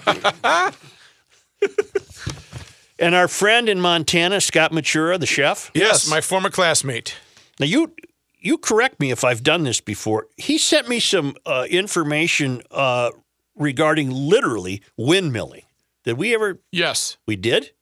and 2.98 3.14
our 3.14 3.28
friend 3.28 3.68
in 3.68 3.78
Montana, 3.78 4.40
Scott 4.40 4.72
Matura, 4.72 5.20
the 5.20 5.26
chef. 5.26 5.70
Yes, 5.74 6.08
my 6.08 6.22
former 6.22 6.48
classmate. 6.48 7.14
Now 7.60 7.66
you 7.66 7.92
you 8.40 8.56
correct 8.56 9.00
me 9.00 9.10
if 9.10 9.22
I've 9.22 9.42
done 9.42 9.64
this 9.64 9.82
before. 9.82 10.28
He 10.38 10.56
sent 10.56 10.88
me 10.88 10.98
some 11.00 11.34
uh, 11.44 11.66
information 11.68 12.62
uh, 12.70 13.10
regarding 13.54 14.10
literally 14.10 14.82
windmilling. 14.98 15.64
Did 16.06 16.16
we 16.16 16.34
ever? 16.34 16.60
Yes, 16.70 17.18
we 17.26 17.36
did. 17.36 17.72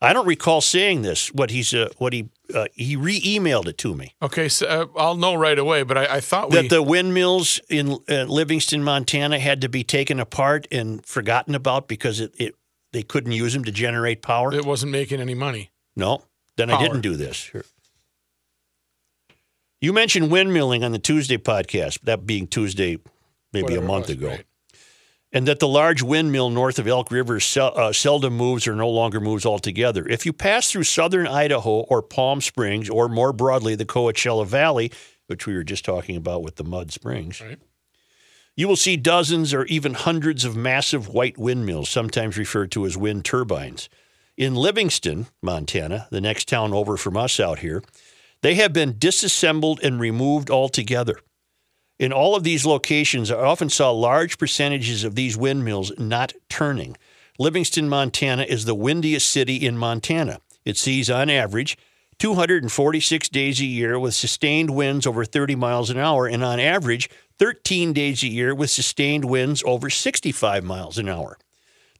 I 0.00 0.12
don't 0.12 0.26
recall 0.26 0.60
seeing 0.60 1.02
this. 1.02 1.32
What 1.32 1.50
he's 1.50 1.74
uh, 1.74 1.90
what 1.98 2.12
he 2.12 2.28
uh, 2.54 2.66
he 2.72 2.96
re-emailed 2.96 3.66
it 3.66 3.78
to 3.78 3.94
me. 3.94 4.14
Okay, 4.22 4.48
so 4.48 4.66
uh, 4.66 4.86
I'll 4.98 5.16
know 5.16 5.34
right 5.34 5.58
away. 5.58 5.82
But 5.82 5.98
I, 5.98 6.16
I 6.16 6.20
thought 6.20 6.50
that 6.50 6.62
we... 6.62 6.68
the 6.68 6.82
windmills 6.82 7.60
in 7.68 7.98
Livingston, 8.08 8.82
Montana, 8.82 9.38
had 9.38 9.60
to 9.60 9.68
be 9.68 9.84
taken 9.84 10.18
apart 10.20 10.66
and 10.70 11.04
forgotten 11.04 11.54
about 11.54 11.88
because 11.88 12.20
it, 12.20 12.34
it 12.38 12.54
they 12.92 13.02
couldn't 13.02 13.32
use 13.32 13.52
them 13.52 13.64
to 13.64 13.72
generate 13.72 14.22
power. 14.22 14.54
It 14.54 14.64
wasn't 14.64 14.92
making 14.92 15.20
any 15.20 15.34
money. 15.34 15.70
No, 15.96 16.22
then 16.56 16.68
power. 16.68 16.78
I 16.78 16.82
didn't 16.82 17.00
do 17.00 17.16
this. 17.16 17.50
You 19.80 19.92
mentioned 19.92 20.30
windmilling 20.30 20.84
on 20.84 20.92
the 20.92 21.00
Tuesday 21.00 21.38
podcast. 21.38 21.98
That 22.02 22.26
being 22.26 22.46
Tuesday, 22.46 22.98
maybe 23.52 23.64
Whatever 23.64 23.84
a 23.84 23.88
month 23.88 24.06
was, 24.06 24.16
ago. 24.16 24.28
Right 24.28 24.44
and 25.32 25.48
that 25.48 25.58
the 25.60 25.68
large 25.68 26.02
windmill 26.02 26.50
north 26.50 26.78
of 26.78 26.86
Elk 26.86 27.10
River 27.10 27.40
sel- 27.40 27.72
uh, 27.74 27.92
seldom 27.92 28.36
moves 28.36 28.68
or 28.68 28.74
no 28.74 28.88
longer 28.88 29.20
moves 29.20 29.46
altogether. 29.46 30.06
If 30.06 30.26
you 30.26 30.32
pass 30.32 30.70
through 30.70 30.84
southern 30.84 31.26
Idaho 31.26 31.80
or 31.80 32.02
Palm 32.02 32.40
Springs, 32.40 32.90
or 32.90 33.08
more 33.08 33.32
broadly, 33.32 33.74
the 33.74 33.86
Coachella 33.86 34.46
Valley, 34.46 34.92
which 35.26 35.46
we 35.46 35.54
were 35.54 35.64
just 35.64 35.84
talking 35.84 36.16
about 36.16 36.42
with 36.42 36.56
the 36.56 36.64
Mud 36.64 36.92
Springs, 36.92 37.40
right. 37.40 37.58
you 38.56 38.68
will 38.68 38.76
see 38.76 38.96
dozens 38.96 39.54
or 39.54 39.64
even 39.66 39.94
hundreds 39.94 40.44
of 40.44 40.54
massive 40.54 41.08
white 41.08 41.38
windmills, 41.38 41.88
sometimes 41.88 42.36
referred 42.36 42.70
to 42.72 42.84
as 42.84 42.96
wind 42.96 43.24
turbines. 43.24 43.88
In 44.36 44.54
Livingston, 44.54 45.26
Montana, 45.42 46.08
the 46.10 46.20
next 46.20 46.48
town 46.48 46.72
over 46.72 46.96
from 46.96 47.16
us 47.16 47.38
out 47.40 47.60
here, 47.60 47.82
they 48.42 48.56
have 48.56 48.72
been 48.72 48.98
disassembled 48.98 49.80
and 49.82 50.00
removed 50.00 50.50
altogether. 50.50 51.20
In 52.02 52.12
all 52.12 52.34
of 52.34 52.42
these 52.42 52.66
locations, 52.66 53.30
I 53.30 53.36
often 53.36 53.68
saw 53.68 53.92
large 53.92 54.36
percentages 54.36 55.04
of 55.04 55.14
these 55.14 55.36
windmills 55.36 55.92
not 55.96 56.32
turning. 56.48 56.96
Livingston, 57.38 57.88
Montana 57.88 58.42
is 58.42 58.64
the 58.64 58.74
windiest 58.74 59.30
city 59.30 59.64
in 59.64 59.78
Montana. 59.78 60.40
It 60.64 60.76
sees, 60.76 61.08
on 61.08 61.30
average, 61.30 61.78
246 62.18 63.28
days 63.28 63.60
a 63.60 63.64
year 63.64 64.00
with 64.00 64.14
sustained 64.14 64.70
winds 64.70 65.06
over 65.06 65.24
30 65.24 65.54
miles 65.54 65.90
an 65.90 65.98
hour, 65.98 66.26
and 66.26 66.42
on 66.42 66.58
average, 66.58 67.08
13 67.38 67.92
days 67.92 68.24
a 68.24 68.28
year 68.28 68.52
with 68.52 68.70
sustained 68.70 69.24
winds 69.24 69.62
over 69.64 69.88
65 69.88 70.64
miles 70.64 70.98
an 70.98 71.08
hour. 71.08 71.38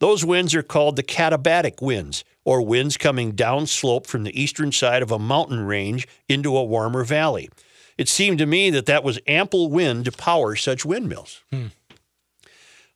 Those 0.01 0.25
winds 0.25 0.53
are 0.57 0.65
called 0.65 0.97
the 0.97 1.05
katabatic 1.05 1.81
winds, 1.81 2.25
or 2.45 2.61
winds 2.61 2.97
coming 2.97 3.35
downslope 3.35 4.09
from 4.09 4.25
the 4.25 4.43
eastern 4.43 4.73
side 4.73 5.03
of 5.03 5.13
a 5.13 5.19
mountain 5.21 5.61
range 5.61 6.09
into 6.29 6.57
a 6.57 6.65
warmer 6.65 7.05
valley. 7.05 7.49
It 7.99 8.09
seemed 8.09 8.39
to 8.39 8.47
me 8.47 8.71
that 8.71 8.87
that 8.87 9.05
was 9.05 9.19
ample 9.27 9.71
wind 9.71 10.07
to 10.07 10.13
power 10.13 10.57
such 10.57 10.85
windmills. 10.85 11.43
Hmm. 11.51 11.67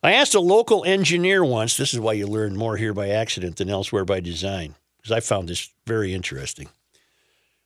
I 0.03 0.13
asked 0.13 0.35
a 0.35 0.39
local 0.39 0.85
engineer 0.85 1.43
once, 1.43 1.75
this 1.75 1.93
is 1.93 1.99
why 1.99 2.13
you 2.13 2.27
learn 2.27 2.55
more 2.55 2.77
here 2.77 2.93
by 2.93 3.09
accident 3.09 3.57
than 3.57 3.69
elsewhere 3.69 4.05
by 4.05 4.19
design, 4.19 4.75
because 4.97 5.11
I 5.11 5.19
found 5.19 5.49
this 5.49 5.69
very 5.85 6.13
interesting. 6.13 6.69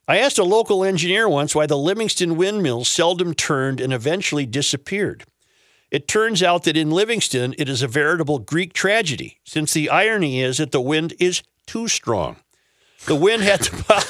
I 0.07 0.17
asked 0.17 0.39
a 0.39 0.43
local 0.43 0.83
engineer 0.83 1.29
once 1.29 1.53
why 1.53 1.65
the 1.65 1.77
Livingston 1.77 2.35
windmill 2.37 2.85
seldom 2.85 3.33
turned 3.33 3.79
and 3.79 3.93
eventually 3.93 4.45
disappeared. 4.45 5.25
It 5.91 6.07
turns 6.07 6.41
out 6.41 6.63
that 6.63 6.77
in 6.77 6.89
Livingston, 6.89 7.53
it 7.57 7.67
is 7.67 7.81
a 7.81 7.87
veritable 7.87 8.39
Greek 8.39 8.71
tragedy, 8.73 9.39
since 9.43 9.73
the 9.73 9.89
irony 9.89 10.41
is 10.41 10.57
that 10.57 10.71
the 10.71 10.81
wind 10.81 11.13
is 11.19 11.43
too 11.67 11.87
strong. 11.87 12.37
The 13.05 13.15
wind 13.15 13.43
had 13.43 13.59
the 13.59 13.83
power 13.87 14.01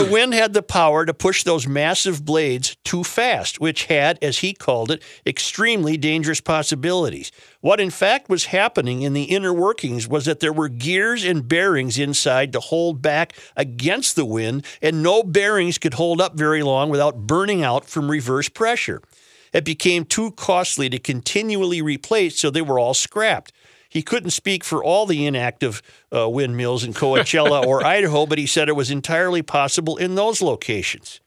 the 0.00 0.10
wind 0.10 0.32
had 0.32 0.54
the 0.54 0.62
power 0.62 1.04
to 1.04 1.12
push 1.12 1.44
those 1.44 1.66
massive 1.66 2.24
blades 2.24 2.76
too 2.84 3.04
fast, 3.04 3.60
which 3.60 3.84
had, 3.84 4.18
as 4.22 4.38
he 4.38 4.54
called 4.54 4.90
it, 4.90 5.02
extremely 5.26 5.98
dangerous 5.98 6.40
possibilities. 6.40 7.30
What 7.60 7.80
in 7.80 7.90
fact 7.90 8.30
was 8.30 8.46
happening 8.46 9.02
in 9.02 9.12
the 9.12 9.24
inner 9.24 9.52
workings 9.52 10.08
was 10.08 10.24
that 10.24 10.40
there 10.40 10.54
were 10.54 10.70
gears 10.70 11.22
and 11.22 11.46
bearings 11.46 11.98
inside 11.98 12.50
to 12.54 12.60
hold 12.60 13.02
back 13.02 13.34
against 13.56 14.16
the 14.16 14.24
wind, 14.24 14.64
and 14.80 15.02
no 15.02 15.22
bearings 15.22 15.76
could 15.76 15.94
hold 15.94 16.18
up 16.18 16.34
very 16.34 16.62
long 16.62 16.88
without 16.88 17.26
burning 17.26 17.62
out 17.62 17.84
from 17.84 18.10
reverse 18.10 18.48
pressure. 18.48 19.02
It 19.52 19.66
became 19.66 20.04
too 20.06 20.30
costly 20.30 20.88
to 20.88 20.98
continually 20.98 21.82
replace, 21.82 22.38
so 22.38 22.50
they 22.50 22.62
were 22.62 22.78
all 22.78 22.94
scrapped. 22.94 23.52
He 23.90 24.02
couldn't 24.02 24.30
speak 24.30 24.62
for 24.62 24.84
all 24.84 25.04
the 25.04 25.26
inactive 25.26 25.82
uh, 26.14 26.28
windmills 26.28 26.84
in 26.84 26.94
Coachella 26.94 27.66
or 27.66 27.84
Idaho, 27.84 28.24
but 28.24 28.38
he 28.38 28.46
said 28.46 28.68
it 28.68 28.76
was 28.76 28.90
entirely 28.90 29.42
possible 29.42 29.96
in 29.96 30.14
those 30.14 30.40
locations. 30.40 31.20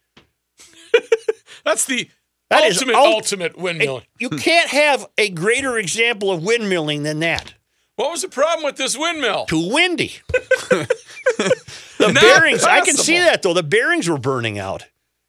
That's 1.65 1.85
the 1.85 2.09
that 2.49 2.63
ultimate, 2.63 2.95
ult- 2.95 3.33
ultimate. 3.33 4.05
You 4.17 4.29
can't 4.29 4.69
have 4.69 5.05
a 5.17 5.29
greater 5.29 5.77
example 5.77 6.31
of 6.31 6.41
windmilling 6.41 7.03
than 7.03 7.19
that. 7.19 7.53
What 7.97 8.11
was 8.11 8.21
the 8.21 8.29
problem 8.29 8.63
with 8.63 8.77
this 8.77 8.97
windmill? 8.97 9.45
Too 9.45 9.69
windy. 9.71 10.13
the 10.69 10.87
Not 11.99 12.15
bearings, 12.15 12.61
possible. 12.61 12.81
I 12.81 12.85
can 12.85 12.95
see 12.95 13.17
that 13.17 13.41
though. 13.41 13.53
The 13.53 13.61
bearings 13.61 14.07
were 14.07 14.17
burning 14.17 14.57
out 14.57 14.85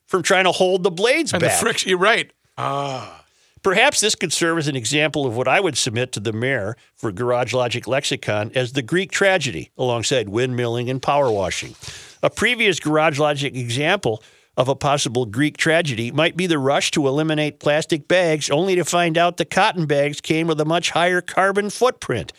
from 0.07 0.23
trying 0.23 0.45
to 0.45 0.53
hold 0.53 0.85
the 0.85 0.91
blades 0.91 1.33
and 1.33 1.41
back. 1.43 1.53
The 1.53 1.59
friction, 1.59 1.89
you're 1.91 1.99
right. 1.99 2.33
Ah. 2.57 3.24
Perhaps 3.65 4.01
this 4.01 4.15
could 4.15 4.31
serve 4.31 4.59
as 4.59 4.69
an 4.69 4.77
example 4.77 5.25
of 5.25 5.39
what 5.39 5.49
I 5.49 5.59
would 5.59 5.79
submit 5.79 6.13
to 6.13 6.21
the 6.21 6.35
mayor 6.35 6.77
for 6.95 7.11
Garage 7.11 7.55
Logic 7.55 7.87
Lexicon 7.87 8.53
as 8.55 8.73
the 8.73 8.83
Greek 8.83 9.11
tragedy, 9.11 9.71
alongside 9.79 10.29
windmilling 10.29 10.91
and 10.91 11.01
power 11.01 11.31
washing. 11.31 11.75
A 12.23 12.29
previous 12.29 12.79
Garage 12.79 13.19
Logic 13.19 13.57
example 13.57 14.23
of 14.59 14.69
a 14.69 14.75
possible 14.75 15.25
Greek 15.25 15.57
tragedy 15.57 16.11
might 16.11 16.37
be 16.37 16.47
the 16.47 16.59
rush 16.59 16.91
to 16.91 17.09
eliminate 17.09 17.59
plastic 17.59 18.07
bags, 18.07 18.51
only 18.51 18.75
to 18.75 18.85
find 18.85 19.17
out 19.17 19.39
the 19.39 19.47
cotton 19.47 19.87
bags 19.87 20.21
came 20.21 20.47
with 20.47 20.61
a 20.61 20.67
much 20.67 20.91
higher 20.91 21.23
carbon 21.23 21.71
footprint. 21.71 22.35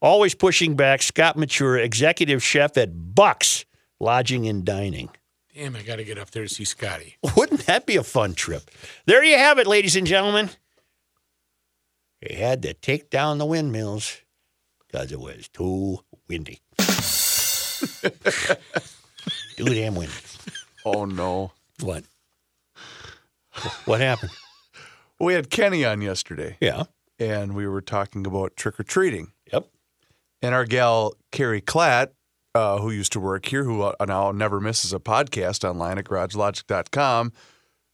Always 0.00 0.34
pushing 0.34 0.76
back, 0.76 1.02
Scott 1.02 1.36
Mature, 1.36 1.76
executive 1.76 2.42
chef 2.42 2.78
at 2.78 3.14
Bucks 3.14 3.66
Lodging 4.00 4.48
and 4.48 4.64
Dining. 4.64 5.10
Damn, 5.54 5.76
I 5.76 5.82
got 5.82 5.96
to 5.96 6.04
get 6.04 6.16
up 6.16 6.30
there 6.30 6.44
to 6.44 6.48
see 6.48 6.64
Scotty. 6.64 7.18
Wouldn't 7.36 7.66
that 7.66 7.84
be 7.84 7.96
a 7.96 8.02
fun 8.02 8.32
trip? 8.32 8.70
There 9.04 9.22
you 9.22 9.36
have 9.36 9.58
it, 9.58 9.66
ladies 9.66 9.94
and 9.94 10.06
gentlemen. 10.06 10.48
They 12.22 12.34
had 12.34 12.62
to 12.62 12.74
take 12.74 13.10
down 13.10 13.38
the 13.38 13.46
windmills 13.46 14.18
because 14.86 15.10
it 15.12 15.20
was 15.20 15.48
too 15.48 16.00
windy. 16.28 16.60
too 19.56 19.64
damn 19.64 19.94
windy. 19.94 20.12
Oh, 20.84 21.04
no. 21.04 21.52
What? 21.80 22.04
What 23.84 24.00
happened? 24.00 24.32
We 25.18 25.34
had 25.34 25.50
Kenny 25.50 25.84
on 25.84 26.00
yesterday. 26.00 26.56
Yeah. 26.60 26.84
And 27.18 27.54
we 27.54 27.66
were 27.66 27.82
talking 27.82 28.26
about 28.26 28.56
trick 28.56 28.80
or 28.80 28.84
treating. 28.84 29.32
Yep. 29.52 29.68
And 30.42 30.54
our 30.54 30.64
gal, 30.64 31.14
Carrie 31.32 31.60
Klatt, 31.60 32.08
uh, 32.54 32.78
who 32.78 32.90
used 32.90 33.12
to 33.12 33.20
work 33.20 33.46
here, 33.46 33.64
who 33.64 33.82
uh, 33.82 33.94
now 34.06 34.32
never 34.32 34.60
misses 34.60 34.92
a 34.92 34.98
podcast 34.98 35.68
online 35.68 35.98
at 35.98 36.06
garagelogic.com, 36.06 37.32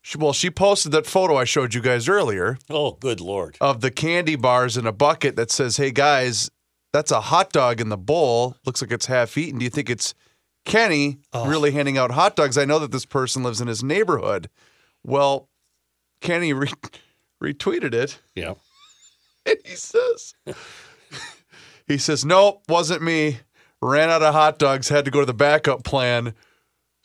she, 0.06 0.18
well, 0.18 0.32
she 0.32 0.52
posted 0.52 0.92
that 0.92 1.04
photo 1.04 1.36
I 1.36 1.42
showed 1.42 1.74
you 1.74 1.80
guys 1.80 2.08
earlier 2.08 2.58
Oh, 2.70 2.92
good 2.92 3.20
lord. 3.20 3.56
of 3.60 3.80
the 3.80 3.90
candy 3.90 4.36
bars 4.36 4.76
in 4.76 4.86
a 4.86 4.92
bucket 4.92 5.34
that 5.34 5.50
says, 5.50 5.78
"Hey 5.78 5.90
guys, 5.90 6.48
that's 6.92 7.10
a 7.10 7.22
hot 7.22 7.50
dog 7.50 7.80
in 7.80 7.88
the 7.88 7.96
bowl. 7.96 8.54
Looks 8.64 8.80
like 8.80 8.92
it's 8.92 9.06
half 9.06 9.36
eaten. 9.36 9.58
Do 9.58 9.64
you 9.64 9.70
think 9.70 9.90
it's 9.90 10.14
Kenny 10.64 11.18
ah. 11.32 11.48
really 11.48 11.72
handing 11.72 11.98
out 11.98 12.12
hot 12.12 12.36
dogs? 12.36 12.56
I 12.56 12.64
know 12.64 12.78
that 12.78 12.92
this 12.92 13.04
person 13.04 13.42
lives 13.42 13.60
in 13.60 13.66
his 13.66 13.82
neighborhood." 13.82 14.48
Well, 15.02 15.48
Kenny 16.20 16.52
re- 16.52 16.70
retweeted 17.42 17.92
it. 17.92 18.20
Yeah. 18.36 18.54
And 19.44 19.58
he 19.64 19.74
says, 19.76 20.34
he 21.86 21.98
says, 21.98 22.24
nope, 22.24 22.62
wasn't 22.68 23.00
me. 23.02 23.38
Ran 23.80 24.10
out 24.10 24.22
of 24.22 24.34
hot 24.34 24.58
dogs, 24.58 24.88
had 24.88 25.04
to 25.04 25.10
go 25.12 25.20
to 25.20 25.26
the 25.26 25.32
backup 25.34 25.84
plan 25.84 26.34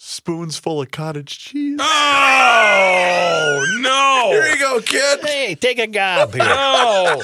spoons 0.04 0.58
full 0.58 0.82
of 0.82 0.90
cottage 0.92 1.38
cheese. 1.38 1.78
Oh 1.80 3.66
no! 3.80 4.30
Here 4.32 4.48
you 4.54 4.60
go, 4.60 4.82
kid. 4.82 5.20
Hey, 5.24 5.56
take 5.56 5.78
a 5.80 5.88
gob 5.88 6.34
here. 6.34 6.44
No, 6.44 7.22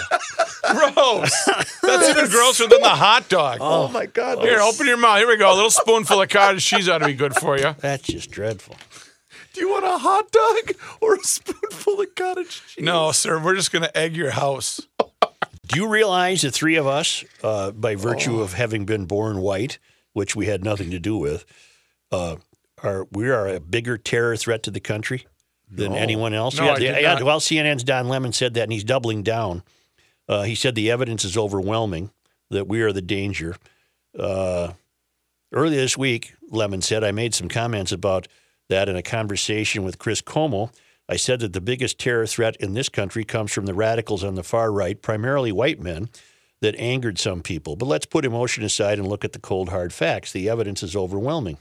gross. 0.70 1.46
That's 1.82 2.10
even 2.10 2.30
grosser 2.30 2.68
than 2.68 2.82
the 2.82 2.90
hot 2.90 3.28
dog. 3.30 3.58
Oh, 3.62 3.88
my 3.88 4.06
god! 4.06 4.40
Here, 4.40 4.60
open 4.60 4.86
your 4.88 4.98
mouth. 4.98 5.18
Here 5.18 5.28
we 5.28 5.38
go. 5.38 5.52
A 5.52 5.56
little 5.56 5.72
spoonful 5.72 6.22
of 6.22 6.30
cottage 6.30 6.66
cheese 6.66 6.88
ought 6.88 7.00
to 7.00 7.06
be 7.08 7.13
good 7.13 7.34
for 7.36 7.58
you. 7.58 7.76
That's 7.80 8.04
just 8.04 8.30
dreadful. 8.32 8.76
Do 9.54 9.62
you 9.62 9.70
want 9.70 9.86
a 9.86 9.98
hot 9.98 10.32
dog 10.32 10.76
or 11.02 11.16
a 11.16 11.24
spoonful 11.24 12.00
of 12.02 12.16
cottage 12.16 12.62
cheese? 12.68 12.86
No, 12.86 13.12
sir. 13.12 13.44
We're 13.44 13.56
just 13.56 13.72
gonna 13.72 13.92
egg 13.96 14.16
your 14.16 14.32
house. 14.32 14.82
Do 15.68 15.80
you 15.80 15.88
realize 15.88 16.44
the 16.44 16.52
three 16.52 16.76
of 16.76 16.86
us, 16.88 17.26
uh, 17.44 17.72
by 17.72 17.96
virtue 17.96 18.40
of 18.40 18.54
having 18.54 18.86
been 18.86 19.06
born 19.06 19.42
white, 19.42 19.80
which 20.13 20.36
we 20.36 20.46
had 20.46 20.63
nothing 20.63 20.92
to 20.92 21.00
do 21.00 21.18
with, 21.18 21.44
uh, 22.12 22.38
are 22.84 23.08
we 23.12 23.30
are 23.30 23.48
a 23.48 23.60
bigger 23.60 23.98
terror 23.98 24.36
threat 24.36 24.63
to 24.63 24.72
the 24.72 24.80
country 24.80 25.26
than 25.70 25.92
no. 25.92 25.98
anyone 25.98 26.34
else. 26.34 26.58
No, 26.58 26.66
yeah, 26.66 26.76
the, 26.76 27.02
yeah, 27.02 27.24
well, 27.24 27.40
CNN's 27.40 27.84
Don 27.84 28.08
Lemon 28.08 28.34
said 28.34 28.54
that, 28.54 28.63
and 28.63 28.72
he's 28.72 28.84
doubling 28.84 29.24
down. 29.24 29.63
Uh, 30.28 30.44
he 30.44 30.56
said 30.56 30.76
the 30.76 30.92
evidence 30.92 31.26
is 31.26 31.38
overwhelming 31.38 32.12
that 32.50 32.68
we 32.68 32.82
are 32.82 32.92
the 32.92 33.02
danger. 33.02 33.56
Uh, 34.18 34.74
earlier 35.52 35.80
this 35.80 35.98
week, 35.98 36.34
Lemon 36.50 36.82
said, 36.82 37.04
I 37.04 37.12
made 37.12 37.34
some 37.34 37.50
comments 37.50 37.92
about 37.92 38.28
that 38.70 38.90
in 38.90 38.96
a 38.96 39.04
conversation 39.04 39.84
with 39.84 40.00
Chris 40.00 40.22
Cuomo. 40.22 40.74
I 41.10 41.16
said 41.16 41.40
that 41.40 41.54
the 41.54 41.62
biggest 41.62 42.00
terror 42.00 42.26
threat 42.26 42.58
in 42.58 42.74
this 42.74 42.90
country 42.90 43.24
comes 43.24 43.54
from 43.54 43.66
the 43.66 43.74
radicals 43.74 44.24
on 44.24 44.36
the 44.36 44.44
far 44.44 44.72
right, 44.72 45.02
primarily 45.02 45.52
white 45.52 45.80
men, 45.80 46.10
that 46.60 46.76
angered 46.78 47.20
some 47.20 47.42
people. 47.42 47.76
But 47.76 47.86
let's 47.86 48.06
put 48.06 48.26
emotion 48.26 48.63
aside 48.63 48.98
and 48.98 49.08
look 49.08 49.24
at 49.24 49.34
the 49.34 49.40
cold, 49.40 49.70
hard 49.70 49.94
facts. 49.94 50.32
The 50.32 50.50
evidence 50.50 50.82
is 50.84 50.96
overwhelming. 50.96 51.60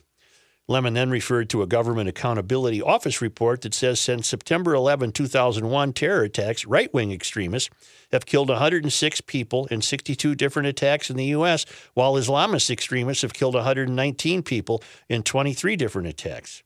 Lemon 0.68 0.94
then 0.94 1.11
referred 1.11 1.48
to 1.50 1.62
a 1.62 1.66
Government 1.66 2.09
Accountability 2.09 2.83
Office 2.83 3.22
report 3.22 3.61
that 3.61 3.72
says 3.72 4.00
since 4.00 4.26
September 4.26 4.74
11, 4.74 5.12
2001 5.12 5.92
terror 5.92 6.22
attacks, 6.22 6.66
right 6.66 6.92
wing 6.92 7.12
extremists 7.12 7.70
have 8.11 8.26
killed 8.26 8.48
106 8.48 9.20
people 9.22 9.66
in 9.66 9.81
62 9.81 10.35
different 10.35 10.66
attacks 10.66 11.09
in 11.09 11.16
the 11.16 11.26
U.S., 11.26 11.66
while 11.94 12.14
Islamist 12.14 12.68
extremists 12.68 13.22
have 13.22 13.33
killed 13.33 13.55
119 13.55 14.42
people 14.42 14.83
in 15.09 15.22
23 15.22 15.76
different 15.76 16.09
attacks. 16.09 16.64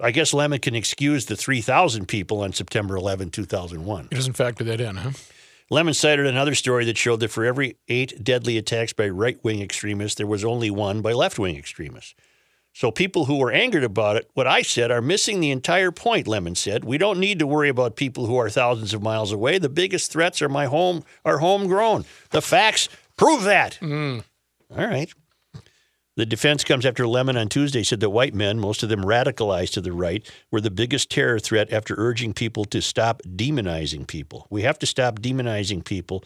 I 0.00 0.12
guess 0.12 0.32
Lemon 0.32 0.60
can 0.60 0.76
excuse 0.76 1.26
the 1.26 1.34
3,000 1.34 2.06
people 2.06 2.42
on 2.42 2.52
September 2.52 2.96
11, 2.96 3.30
2001. 3.30 4.08
He 4.10 4.16
doesn't 4.16 4.34
factor 4.34 4.62
that 4.62 4.80
in, 4.80 4.94
huh? 4.94 5.10
Lemon 5.70 5.92
cited 5.92 6.24
another 6.24 6.54
story 6.54 6.84
that 6.86 6.96
showed 6.96 7.20
that 7.20 7.30
for 7.30 7.44
every 7.44 7.76
eight 7.88 8.24
deadly 8.24 8.56
attacks 8.56 8.92
by 8.92 9.08
right 9.08 9.42
wing 9.42 9.60
extremists, 9.60 10.16
there 10.16 10.26
was 10.26 10.44
only 10.44 10.70
one 10.70 11.02
by 11.02 11.12
left 11.12 11.38
wing 11.38 11.56
extremists. 11.56 12.14
So 12.78 12.92
people 12.92 13.24
who 13.24 13.38
were 13.38 13.50
angered 13.50 13.82
about 13.82 14.14
it, 14.14 14.30
what 14.34 14.46
I 14.46 14.62
said, 14.62 14.92
are 14.92 15.02
missing 15.02 15.40
the 15.40 15.50
entire 15.50 15.90
point, 15.90 16.28
Lemon 16.28 16.54
said. 16.54 16.84
We 16.84 16.96
don't 16.96 17.18
need 17.18 17.40
to 17.40 17.46
worry 17.48 17.68
about 17.68 17.96
people 17.96 18.26
who 18.26 18.36
are 18.36 18.48
thousands 18.48 18.94
of 18.94 19.02
miles 19.02 19.32
away. 19.32 19.58
The 19.58 19.68
biggest 19.68 20.12
threats 20.12 20.40
are 20.42 20.48
my 20.48 20.66
home 20.66 21.02
are 21.24 21.38
homegrown. 21.38 22.04
The 22.30 22.40
facts 22.40 22.88
prove 23.16 23.42
that. 23.42 23.80
Mm. 23.82 24.22
All 24.70 24.86
right. 24.86 25.12
The 26.14 26.24
defense 26.24 26.62
comes 26.62 26.86
after 26.86 27.04
Lemon 27.08 27.36
on 27.36 27.48
Tuesday 27.48 27.82
said 27.82 27.98
that 27.98 28.10
white 28.10 28.32
men, 28.32 28.60
most 28.60 28.84
of 28.84 28.88
them 28.88 29.02
radicalized 29.02 29.72
to 29.72 29.80
the 29.80 29.90
right, 29.90 30.24
were 30.52 30.60
the 30.60 30.70
biggest 30.70 31.10
terror 31.10 31.40
threat 31.40 31.72
after 31.72 31.96
urging 31.98 32.32
people 32.32 32.64
to 32.66 32.80
stop 32.80 33.22
demonizing 33.24 34.06
people. 34.06 34.46
We 34.50 34.62
have 34.62 34.78
to 34.78 34.86
stop 34.86 35.18
demonizing 35.18 35.84
people 35.84 36.22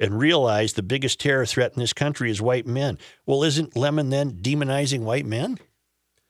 and 0.00 0.18
realize 0.18 0.72
the 0.72 0.82
biggest 0.82 1.20
terror 1.20 1.44
threat 1.44 1.74
in 1.74 1.80
this 1.80 1.92
country 1.92 2.30
is 2.30 2.40
white 2.40 2.66
men. 2.66 2.96
Well, 3.26 3.44
isn't 3.44 3.76
Lemon 3.76 4.08
then 4.08 4.38
demonizing 4.40 5.00
white 5.00 5.26
men? 5.26 5.58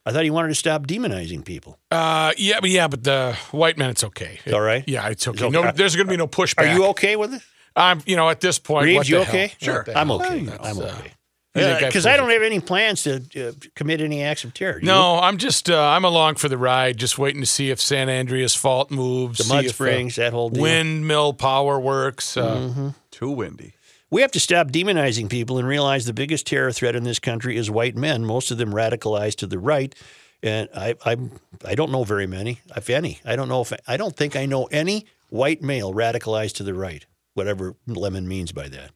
I 0.04 0.12
thought 0.12 0.24
he 0.24 0.30
wanted 0.30 0.48
to 0.48 0.54
stop 0.54 0.86
demonizing 0.86 1.44
people. 1.44 1.78
Uh, 1.90 2.32
yeah, 2.36 2.58
but 2.60 2.70
yeah, 2.70 2.88
but 2.88 3.04
the 3.04 3.36
white 3.52 3.78
man, 3.78 3.90
it's 3.90 4.02
okay. 4.02 4.40
all 4.52 4.60
right? 4.60 4.82
Yeah, 4.86 5.08
it's 5.08 5.28
okay. 5.28 5.44
okay. 5.44 5.50
No, 5.50 5.70
there's 5.70 5.94
going 5.94 6.06
to 6.06 6.10
be 6.10 6.16
no 6.16 6.26
pushback. 6.26 6.68
Are 6.68 6.74
you 6.74 6.86
okay 6.86 7.16
with 7.16 7.34
it? 7.34 7.42
I'm, 7.76 8.00
you 8.04 8.16
know, 8.16 8.28
at 8.28 8.40
this 8.40 8.58
point, 8.58 8.86
Reeves, 8.86 8.96
what 8.96 9.08
you 9.08 9.16
the 9.16 9.22
okay? 9.22 9.46
hell? 9.60 9.84
Sure, 9.84 9.86
I'm 9.94 10.10
okay. 10.10 10.40
That's, 10.40 10.66
I'm 10.66 10.78
uh, 10.78 10.82
okay. 10.82 11.12
I 11.54 11.60
think 11.60 11.82
I 11.82 11.86
Because 11.86 12.06
I 12.06 12.16
don't 12.16 12.30
have 12.30 12.42
any 12.42 12.60
plans 12.60 13.02
to 13.02 13.22
uh, 13.36 13.52
commit 13.74 14.00
any 14.00 14.22
acts 14.22 14.44
of 14.44 14.54
terror. 14.54 14.80
Do 14.80 14.86
you? 14.86 14.92
No, 14.92 15.18
I'm 15.18 15.36
just 15.36 15.70
uh, 15.70 15.80
I'm 15.80 16.04
along 16.04 16.36
for 16.36 16.48
the 16.48 16.56
ride, 16.58 16.96
just 16.96 17.18
waiting 17.18 17.42
to 17.42 17.46
see 17.46 17.70
if 17.70 17.80
San 17.80 18.08
Andreas 18.08 18.54
Fault 18.54 18.90
moves, 18.90 19.38
The 19.38 19.44
see 19.44 19.54
Mud 19.54 19.64
if, 19.66 19.70
uh, 19.70 19.74
Springs, 19.74 20.16
that 20.16 20.32
whole 20.32 20.50
deal. 20.50 20.62
windmill 20.62 21.34
power 21.34 21.78
works. 21.78 22.36
Uh, 22.36 22.92
Too 23.10 23.30
windy. 23.30 23.74
We 24.12 24.20
have 24.20 24.32
to 24.32 24.40
stop 24.40 24.70
demonizing 24.70 25.30
people 25.30 25.56
and 25.56 25.66
realize 25.66 26.04
the 26.04 26.12
biggest 26.12 26.46
terror 26.46 26.70
threat 26.70 26.94
in 26.94 27.02
this 27.02 27.18
country 27.18 27.56
is 27.56 27.70
white 27.70 27.96
men, 27.96 28.26
most 28.26 28.50
of 28.50 28.58
them 28.58 28.70
radicalized 28.70 29.36
to 29.36 29.46
the 29.46 29.58
right. 29.58 29.94
And 30.42 30.68
I, 30.76 30.96
I'm, 31.06 31.40
I 31.64 31.74
don't 31.74 31.90
know 31.90 32.04
very 32.04 32.26
many, 32.26 32.60
if 32.76 32.90
any. 32.90 33.20
I 33.24 33.36
don't 33.36 33.48
know 33.48 33.62
if 33.62 33.72
I 33.88 33.96
don't 33.96 34.14
think 34.14 34.36
I 34.36 34.44
know 34.44 34.64
any 34.64 35.06
white 35.30 35.62
male 35.62 35.94
radicalized 35.94 36.56
to 36.56 36.62
the 36.62 36.74
right, 36.74 37.06
whatever 37.32 37.74
Lemon 37.86 38.28
means 38.28 38.52
by 38.52 38.68
that. 38.68 38.90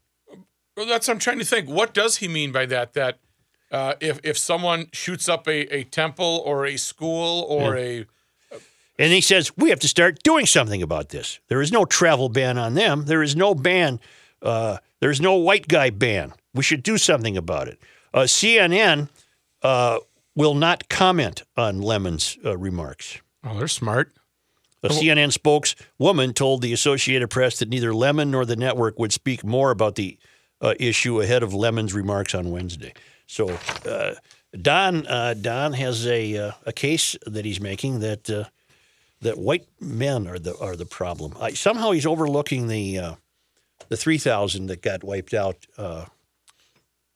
Well, 0.77 0.85
that's 0.85 1.09
I'm 1.09 1.19
trying 1.19 1.39
to 1.39 1.47
think. 1.47 1.67
What 1.67 1.95
does 1.95 2.19
he 2.19 2.29
mean 2.29 2.53
by 2.53 2.67
that? 2.67 2.93
That 2.93 3.19
uh, 3.73 3.95
if 4.01 4.21
if 4.23 4.37
someone 4.37 4.89
shoots 4.93 5.31
up 5.31 5.49
a, 5.49 5.75
a 5.75 5.85
temple 5.85 6.43
or 6.45 6.67
a 6.67 6.77
school 6.77 7.47
or 7.49 7.75
a 7.79 8.05
And 8.99 9.13
he 9.15 9.23
says 9.23 9.51
we 9.57 9.71
have 9.71 9.81
to 9.81 9.89
start 9.89 10.23
doing 10.23 10.45
something 10.45 10.83
about 10.83 11.09
this. 11.09 11.41
There 11.49 11.63
is 11.63 11.73
no 11.73 11.87
travel 11.87 12.29
ban 12.29 12.59
on 12.59 12.75
them. 12.75 13.07
There 13.07 13.23
is 13.23 13.35
no 13.35 13.55
ban. 13.55 13.99
Uh, 14.43 14.77
there's 15.01 15.21
no 15.21 15.35
white 15.35 15.69
guy 15.69 15.91
ban. 15.91 16.33
We 16.55 16.63
should 16.63 16.83
do 16.83 16.99
something 16.99 17.37
about 17.37 17.69
it. 17.69 17.79
Uh, 18.15 18.21
CNN 18.21 19.09
uh, 19.63 19.99
will 20.35 20.55
not 20.55 20.89
comment 20.89 21.43
on 21.57 21.81
Lemon's 21.83 22.39
uh, 22.45 22.57
remarks. 22.57 23.19
oh, 23.45 23.59
they're 23.59 23.69
smart. 23.69 24.13
A 24.83 24.89
CNN 24.89 25.33
spokeswoman 25.33 26.33
told 26.33 26.63
the 26.63 26.73
Associated 26.73 27.29
Press 27.29 27.59
that 27.59 27.69
neither 27.69 27.93
Lemon 27.93 28.31
nor 28.31 28.45
the 28.45 28.55
network 28.55 29.01
would 29.01 29.13
speak 29.13 29.43
more 29.43 29.73
about 29.73 29.97
the 29.97 30.17
uh, 30.61 30.75
issue 30.79 31.21
ahead 31.21 31.43
of 31.43 31.53
Lemon's 31.53 31.93
remarks 31.93 32.37
on 32.37 32.51
Wednesday. 32.53 32.93
So 33.27 33.59
uh, 33.85 34.15
Don 34.61 35.07
uh, 35.07 35.35
Don 35.35 35.73
has 35.73 36.07
a 36.07 36.37
uh, 36.37 36.53
a 36.65 36.73
case 36.73 37.17
that 37.27 37.45
he's 37.45 37.61
making 37.61 37.99
that 38.01 38.31
uh, 38.31 38.45
that 39.23 39.39
white 39.39 39.67
men 39.81 40.29
are 40.29 40.39
the 40.39 40.57
are 40.59 40.77
the 40.77 40.87
problem. 40.87 41.35
I, 41.41 41.55
somehow 41.55 41.91
he's 41.91 42.07
overlooking 42.07 42.69
the 42.69 42.99
uh, 42.99 43.15
the 43.89 43.97
three 43.97 44.19
thousand 44.19 44.67
that 44.67 44.83
got 44.83 45.05
wiped 45.05 45.35
out 45.35 45.67
uh, 45.79 46.07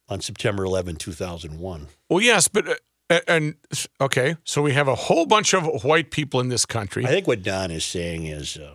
on 0.09 0.21
September 0.21 0.65
11, 0.65 0.97
2001. 0.97 1.87
Well, 2.09 2.21
yes, 2.21 2.49
but 2.49 2.81
uh, 3.09 3.21
and 3.27 3.55
okay, 4.01 4.37
so 4.45 4.63
we 4.63 4.73
have 4.73 4.89
a 4.89 4.95
whole 4.95 5.27
bunch 5.27 5.55
of 5.55 5.85
white 5.85 6.11
people 6.11 6.41
in 6.41 6.49
this 6.49 6.67
country. 6.67 7.05
I 7.05 7.09
think 7.09 7.27
what 7.27 7.43
Don 7.43 7.71
is 7.71 7.85
saying 7.85 8.27
is, 8.27 8.57
uh, 8.57 8.75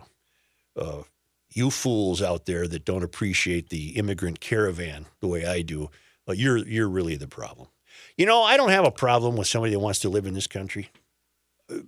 uh, 0.80 1.02
you 1.50 1.70
fools 1.70 2.20
out 2.20 2.46
there 2.46 2.66
that 2.68 2.84
don't 2.84 3.02
appreciate 3.02 3.70
the 3.70 3.90
immigrant 3.90 4.40
caravan 4.40 5.06
the 5.20 5.26
way 5.26 5.46
I 5.46 5.62
do, 5.62 5.90
uh, 6.28 6.32
you're 6.32 6.58
you're 6.58 6.88
really 6.88 7.16
the 7.16 7.28
problem. 7.28 7.68
You 8.16 8.26
know, 8.26 8.42
I 8.42 8.56
don't 8.56 8.70
have 8.70 8.84
a 8.84 8.90
problem 8.90 9.36
with 9.36 9.46
somebody 9.46 9.72
that 9.72 9.80
wants 9.80 10.00
to 10.00 10.08
live 10.08 10.26
in 10.26 10.34
this 10.34 10.46
country. 10.46 10.90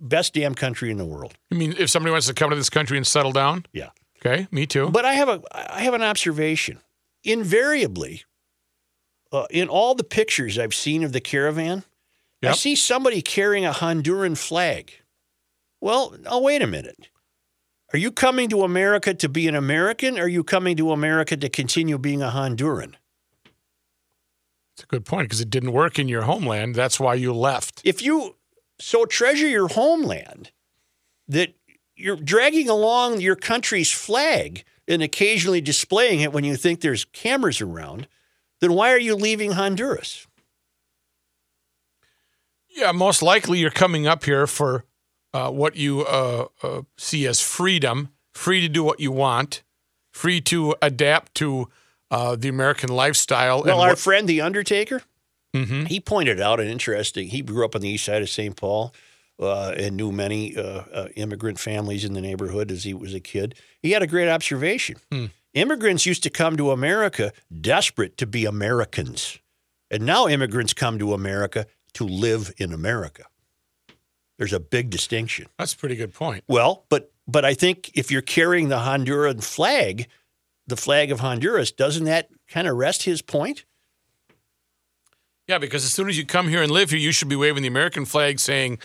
Best 0.01 0.33
damn 0.33 0.55
country 0.55 0.91
in 0.91 0.97
the 0.97 1.05
world. 1.05 1.35
I 1.51 1.55
mean, 1.55 1.73
if 1.77 1.89
somebody 1.89 2.11
wants 2.11 2.27
to 2.27 2.33
come 2.33 2.49
to 2.49 2.55
this 2.55 2.69
country 2.69 2.97
and 2.97 3.07
settle 3.07 3.31
down, 3.31 3.65
Yeah. 3.73 3.89
Okay, 4.19 4.47
me 4.51 4.65
too. 4.65 4.89
But 4.89 5.05
I 5.05 5.13
have 5.13 5.29
a 5.29 5.41
I 5.51 5.81
have 5.81 5.93
an 5.93 6.01
observation. 6.01 6.79
Invariably, 7.23 8.23
uh, 9.31 9.45
in 9.49 9.67
all 9.67 9.95
the 9.95 10.03
pictures 10.03 10.57
I've 10.57 10.73
seen 10.73 11.03
of 11.03 11.11
the 11.11 11.19
caravan, 11.19 11.83
I 12.41 12.53
see 12.53 12.75
somebody 12.75 13.21
carrying 13.21 13.65
a 13.65 13.71
Honduran 13.71 14.37
flag. 14.37 14.93
Well, 15.81 16.15
oh 16.25 16.41
wait 16.41 16.61
a 16.61 16.67
minute. 16.67 17.09
Are 17.91 17.97
you 17.97 18.11
coming 18.11 18.49
to 18.49 18.63
America 18.63 19.13
to 19.13 19.29
be 19.29 19.47
an 19.47 19.55
American? 19.55 20.19
Or 20.19 20.23
are 20.23 20.27
you 20.27 20.43
coming 20.43 20.77
to 20.77 20.91
America 20.91 21.35
to 21.35 21.49
continue 21.49 21.97
being 21.97 22.21
a 22.21 22.29
Honduran? 22.29 22.93
It's 24.75 24.83
a 24.83 24.87
good 24.87 25.05
point 25.05 25.25
because 25.25 25.41
it 25.41 25.49
didn't 25.49 25.73
work 25.73 25.97
in 25.97 26.07
your 26.07 26.21
homeland. 26.21 26.75
That's 26.75 26.99
why 26.99 27.15
you 27.15 27.33
left. 27.33 27.81
If 27.83 28.01
you 28.01 28.35
so 28.79 29.05
treasure 29.05 29.47
your 29.47 29.67
homeland 29.67 30.51
that 31.27 31.55
you're 31.99 32.15
dragging 32.15 32.69
along 32.69 33.21
your 33.21 33.35
country's 33.35 33.91
flag 33.91 34.63
and 34.87 35.01
occasionally 35.03 35.61
displaying 35.61 36.21
it 36.21 36.31
when 36.33 36.43
you 36.43 36.55
think 36.55 36.81
there's 36.81 37.05
cameras 37.05 37.61
around, 37.61 38.07
then 38.61 38.73
why 38.73 38.91
are 38.91 38.99
you 38.99 39.15
leaving 39.15 39.51
Honduras? 39.51 40.25
Yeah, 42.69 42.91
most 42.91 43.21
likely 43.21 43.59
you're 43.59 43.69
coming 43.71 44.07
up 44.07 44.23
here 44.23 44.47
for 44.47 44.85
uh, 45.33 45.49
what 45.51 45.75
you 45.75 46.01
uh, 46.05 46.45
uh, 46.63 46.81
see 46.97 47.27
as 47.27 47.41
freedom, 47.41 48.09
free 48.33 48.61
to 48.61 48.69
do 48.69 48.83
what 48.83 48.99
you 48.99 49.11
want, 49.11 49.63
free 50.11 50.39
to 50.41 50.75
adapt 50.81 51.35
to 51.35 51.67
uh, 52.11 52.35
the 52.35 52.47
American 52.47 52.89
lifestyle. 52.89 53.63
Well, 53.63 53.81
our 53.81 53.89
what- 53.89 53.99
friend 53.99 54.27
the 54.27 54.41
Undertaker, 54.41 55.03
Mhm. 55.55 55.87
he 55.87 55.99
pointed 55.99 56.39
out 56.39 56.59
an 56.59 56.67
interesting. 56.67 57.29
He 57.29 57.41
grew 57.41 57.65
up 57.65 57.75
on 57.75 57.81
the 57.81 57.89
east 57.89 58.05
side 58.05 58.21
of 58.21 58.29
St. 58.29 58.55
Paul 58.55 58.93
uh, 59.39 59.73
and 59.77 59.95
knew 59.95 60.11
many 60.11 60.55
uh, 60.55 60.83
uh, 60.93 61.07
immigrant 61.15 61.59
families 61.59 62.03
in 62.03 62.13
the 62.13 62.21
neighborhood 62.21 62.71
as 62.71 62.83
he 62.83 62.93
was 62.93 63.13
a 63.13 63.19
kid. 63.19 63.55
He 63.81 63.91
had 63.91 64.03
a 64.03 64.07
great 64.07 64.29
observation. 64.29 64.97
Immigrants 65.53 66.05
used 66.05 66.23
to 66.23 66.29
come 66.29 66.57
to 66.57 66.71
America 66.71 67.31
desperate 67.61 68.17
to 68.17 68.27
be 68.27 68.45
Americans, 68.45 69.39
and 69.89 70.05
now 70.05 70.27
immigrants 70.27 70.73
come 70.73 70.99
to 70.99 71.13
America 71.13 71.65
to 71.93 72.03
live 72.05 72.51
in 72.57 72.71
America. 72.71 73.23
There's 74.37 74.53
a 74.53 74.59
big 74.59 74.89
distinction. 74.89 75.47
that's 75.57 75.73
a 75.73 75.77
pretty 75.77 75.95
good 75.95 76.13
point. 76.13 76.43
Well, 76.47 76.85
but 76.89 77.11
but 77.27 77.45
I 77.45 77.53
think 77.53 77.91
if 77.95 78.11
you're 78.11 78.21
carrying 78.21 78.69
the 78.69 78.79
Honduran 78.79 79.43
flag, 79.43 80.07
the 80.67 80.77
flag 80.77 81.11
of 81.11 81.19
Honduras, 81.19 81.71
doesn't 81.71 82.05
that 82.05 82.29
kind 82.47 82.67
of 82.67 82.77
rest 82.77 83.03
his 83.03 83.21
point? 83.21 83.65
Yeah, 85.47 85.57
because 85.57 85.83
as 85.83 85.91
soon 85.91 86.09
as 86.09 86.17
you 86.17 86.25
come 86.25 86.47
here 86.47 86.61
and 86.61 86.71
live 86.71 86.91
here, 86.91 86.99
you 86.99 87.11
should 87.11 87.27
be 87.27 87.35
waving 87.35 87.63
the 87.63 87.67
American 87.67 88.05
flag 88.05 88.39
saying, 88.39 88.77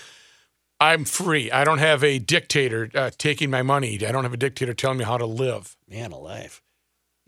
I'm 0.80 1.04
free. 1.04 1.50
I 1.50 1.64
don't 1.64 1.78
have 1.78 2.02
a 2.02 2.18
dictator 2.18 2.90
uh, 2.94 3.10
taking 3.16 3.50
my 3.50 3.62
money. 3.62 3.94
I 4.06 4.12
don't 4.12 4.24
have 4.24 4.34
a 4.34 4.38
dictator 4.38 4.74
telling 4.74 4.98
me 4.98 5.04
how 5.04 5.16
to 5.16 5.26
live. 5.26 5.76
man 5.88 6.12
alive. 6.12 6.60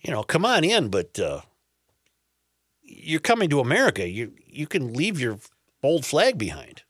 You 0.03 0.13
know, 0.13 0.23
come 0.23 0.45
on 0.45 0.65
in, 0.65 0.89
but 0.89 1.19
uh, 1.19 1.43
you're 2.83 3.21
coming 3.21 3.49
to 3.51 3.61
America. 3.61 4.09
You 4.09 4.33
you 4.47 4.67
can 4.67 4.93
leave 4.93 5.19
your 5.21 5.39
old 5.83 6.05
flag 6.05 6.39
behind. 6.39 6.83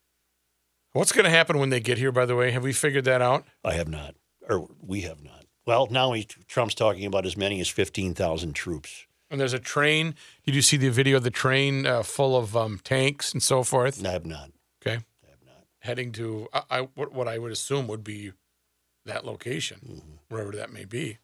What's 0.92 1.12
going 1.12 1.24
to 1.24 1.30
happen 1.30 1.58
when 1.58 1.70
they 1.70 1.80
get 1.80 1.98
here, 1.98 2.12
by 2.12 2.24
the 2.24 2.34
way? 2.36 2.50
Have 2.52 2.64
we 2.64 2.72
figured 2.72 3.04
that 3.04 3.20
out? 3.20 3.44
I 3.62 3.74
have 3.74 3.88
not, 3.88 4.14
or 4.48 4.68
we 4.80 5.02
have 5.02 5.22
not. 5.22 5.44
Well, 5.66 5.88
now 5.90 6.12
he, 6.12 6.24
Trump's 6.46 6.74
talking 6.74 7.04
about 7.04 7.26
as 7.26 7.36
many 7.36 7.60
as 7.60 7.68
fifteen 7.68 8.14
thousand 8.14 8.54
troops. 8.54 9.06
And 9.30 9.40
there's 9.40 9.52
a 9.52 9.58
train. 9.58 10.14
Did 10.44 10.54
you 10.54 10.62
see 10.62 10.76
the 10.76 10.88
video 10.88 11.16
of 11.16 11.24
the 11.24 11.30
train 11.30 11.86
uh, 11.86 12.02
full 12.02 12.36
of 12.36 12.56
um, 12.56 12.80
tanks 12.84 13.32
and 13.32 13.42
so 13.42 13.62
forth? 13.64 14.04
I 14.06 14.12
have 14.12 14.24
not. 14.24 14.50
Okay. 14.80 15.00
Heading 15.86 16.10
to 16.12 16.48
I, 16.52 16.62
I, 16.70 16.80
what, 16.94 17.12
what 17.12 17.28
I 17.28 17.38
would 17.38 17.52
assume 17.52 17.86
would 17.86 18.02
be 18.02 18.32
that 19.04 19.24
location, 19.24 19.78
mm-hmm. 19.86 20.10
wherever 20.28 20.50
that 20.52 20.72
may 20.72 20.84
be. 20.84 21.18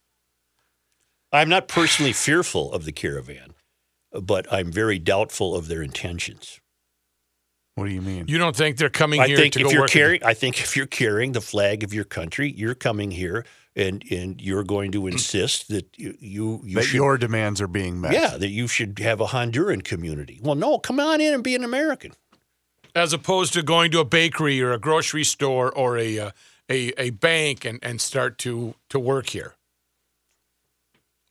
I'm 1.33 1.49
not 1.49 1.67
personally 1.67 2.13
fearful 2.13 2.73
of 2.73 2.85
the 2.85 2.93
caravan, 2.93 3.55
but 4.13 4.47
I'm 4.53 4.71
very 4.71 5.01
doubtful 5.01 5.57
of 5.57 5.67
their 5.67 5.83
intentions. 5.83 6.61
What 7.75 7.87
do 7.87 7.93
you 7.93 8.03
mean? 8.03 8.27
You 8.29 8.39
don't 8.39 8.55
think 8.55 8.77
they're 8.77 8.91
coming 8.91 9.21
I 9.21 9.27
here 9.27 9.37
think 9.37 9.55
to 9.55 9.61
if 9.61 9.67
go 9.67 9.73
you're 9.73 9.81
work? 9.83 9.97
in- 9.97 10.23
I 10.25 10.35
think 10.35 10.61
if 10.61 10.77
you're 10.77 10.87
carrying 10.87 11.33
the 11.33 11.41
flag 11.41 11.83
of 11.83 11.93
your 11.93 12.05
country, 12.05 12.53
you're 12.55 12.75
coming 12.75 13.11
here, 13.11 13.47
and 13.75 14.05
and 14.11 14.41
you're 14.41 14.63
going 14.63 14.93
to 14.93 15.03
mm. 15.03 15.13
insist 15.13 15.69
that 15.69 15.99
you 15.99 16.15
you, 16.21 16.61
you 16.65 16.75
that 16.77 16.83
should 16.85 16.95
your 16.95 17.17
demands 17.17 17.61
are 17.61 17.67
being 17.69 18.01
met. 18.01 18.13
Yeah, 18.13 18.37
that 18.37 18.51
you 18.51 18.69
should 18.69 18.99
have 18.99 19.21
a 19.21 19.27
Honduran 19.27 19.83
community. 19.83 20.39
Well, 20.43 20.55
no, 20.55 20.79
come 20.79 21.01
on 21.01 21.21
in 21.21 21.33
and 21.35 21.43
be 21.43 21.55
an 21.55 21.65
American. 21.65 22.13
As 22.95 23.13
opposed 23.13 23.53
to 23.55 23.63
going 23.63 23.91
to 23.93 24.01
a 24.01 24.05
bakery 24.05 24.61
or 24.61 24.73
a 24.73 24.79
grocery 24.79 25.25
store 25.25 25.71
or 25.73 25.97
a 25.99 26.19
uh, 26.19 26.31
a, 26.71 26.93
a 26.99 27.11
bank 27.11 27.65
and, 27.65 27.79
and 27.83 28.01
start 28.01 28.39
to 28.39 28.75
to 28.91 28.99
work 28.99 29.29
here, 29.31 29.55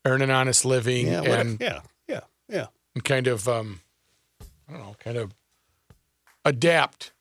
earn 0.05 0.21
an 0.21 0.29
honest 0.31 0.65
living 0.65 1.07
Yeah, 1.07 1.21
what- 1.21 1.29
and, 1.39 1.61
yeah, 1.61 1.79
yeah, 2.07 2.19
yeah. 2.49 2.67
and 2.95 3.03
kind 3.03 3.27
of 3.27 3.47
um, 3.47 3.81
I 4.67 4.73
don't 4.73 4.81
know, 4.81 4.95
kind 4.99 5.17
of 5.17 5.31
adapt 6.45 7.11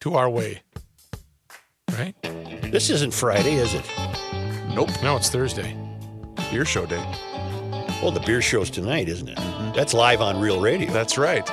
to 0.00 0.14
our 0.14 0.28
way. 0.30 0.62
Right? 1.92 2.14
This 2.72 2.90
isn't 2.90 3.12
Friday, 3.14 3.54
is 3.54 3.74
it? 3.74 3.84
Nope. 4.74 4.90
No, 5.02 5.16
it's 5.16 5.28
Thursday. 5.30 5.76
Beer 6.50 6.64
show 6.64 6.86
day. 6.86 7.04
Well, 8.02 8.10
the 8.12 8.20
beer 8.20 8.42
show's 8.42 8.68
tonight, 8.68 9.08
isn't 9.08 9.28
it? 9.28 9.36
That's 9.74 9.94
live 9.94 10.20
on 10.20 10.38
Real 10.40 10.60
Radio. 10.60 10.92
That's 10.92 11.16
right. 11.16 11.48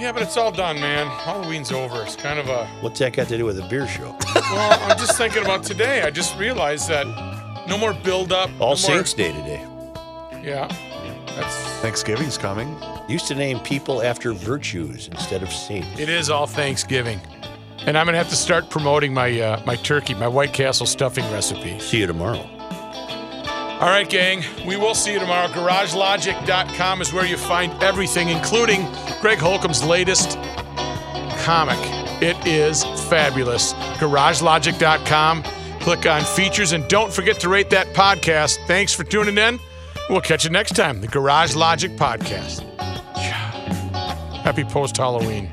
Yeah, 0.00 0.10
but 0.12 0.22
it's 0.22 0.36
all 0.36 0.50
done, 0.50 0.80
man. 0.80 1.06
Halloween's 1.06 1.70
over. 1.70 2.02
It's 2.02 2.16
kind 2.16 2.38
of 2.40 2.48
a 2.48 2.66
What's 2.80 2.98
that 2.98 3.12
got 3.12 3.28
to 3.28 3.38
do 3.38 3.44
with 3.44 3.58
a 3.60 3.68
beer 3.68 3.86
show? 3.86 4.16
well. 4.34 4.90
I'm 4.90 4.98
just 4.98 5.16
thinking 5.16 5.42
about 5.42 5.62
today. 5.62 6.02
I 6.02 6.10
just 6.10 6.36
realized 6.38 6.88
that 6.88 7.06
no 7.68 7.78
more 7.78 7.94
build 7.94 8.32
up. 8.32 8.50
All 8.58 8.70
no 8.70 8.74
Saints 8.74 9.12
Day 9.12 9.30
today. 9.32 9.64
Yeah, 10.42 10.66
that's 11.36 11.54
Thanksgiving's 11.82 12.36
coming. 12.38 12.76
Used 13.08 13.28
to 13.28 13.34
name 13.34 13.60
people 13.60 14.02
after 14.02 14.32
virtues 14.32 15.08
instead 15.08 15.42
of 15.42 15.52
saints. 15.52 16.00
it. 16.00 16.08
Is 16.08 16.30
all 16.30 16.46
Thanksgiving, 16.46 17.20
and 17.80 17.96
I'm 17.96 18.06
gonna 18.06 18.18
have 18.18 18.30
to 18.30 18.36
start 18.36 18.70
promoting 18.70 19.14
my 19.14 19.40
uh, 19.40 19.62
my 19.64 19.76
turkey, 19.76 20.14
my 20.14 20.28
White 20.28 20.52
Castle 20.52 20.86
stuffing 20.86 21.24
recipe. 21.32 21.78
See 21.78 21.98
you 21.98 22.06
tomorrow. 22.06 22.48
All 23.80 23.88
right, 23.88 24.08
gang. 24.08 24.42
We 24.66 24.76
will 24.76 24.94
see 24.94 25.12
you 25.12 25.18
tomorrow. 25.18 25.48
GarageLogic.com 25.48 27.02
is 27.02 27.12
where 27.12 27.26
you 27.26 27.36
find 27.36 27.70
everything, 27.82 28.30
including 28.30 28.86
Greg 29.20 29.38
Holcomb's 29.38 29.84
latest 29.84 30.38
comic. 31.44 31.78
It 32.22 32.36
is 32.46 32.84
fabulous. 33.10 33.74
GarageLogic.com. 33.98 35.42
Click 35.80 36.06
on 36.06 36.22
features 36.24 36.72
and 36.72 36.88
don't 36.88 37.12
forget 37.12 37.38
to 37.40 37.48
rate 37.50 37.68
that 37.70 37.88
podcast. 37.88 38.58
Thanks 38.66 38.94
for 38.94 39.04
tuning 39.04 39.36
in. 39.36 39.60
We'll 40.08 40.20
catch 40.22 40.44
you 40.44 40.50
next 40.50 40.74
time. 40.74 41.00
The 41.00 41.08
Garage 41.08 41.54
Logic 41.54 41.90
Podcast. 41.92 42.62
Yeah. 43.16 43.50
Happy 44.42 44.64
post 44.64 44.96
Halloween. 44.96 45.50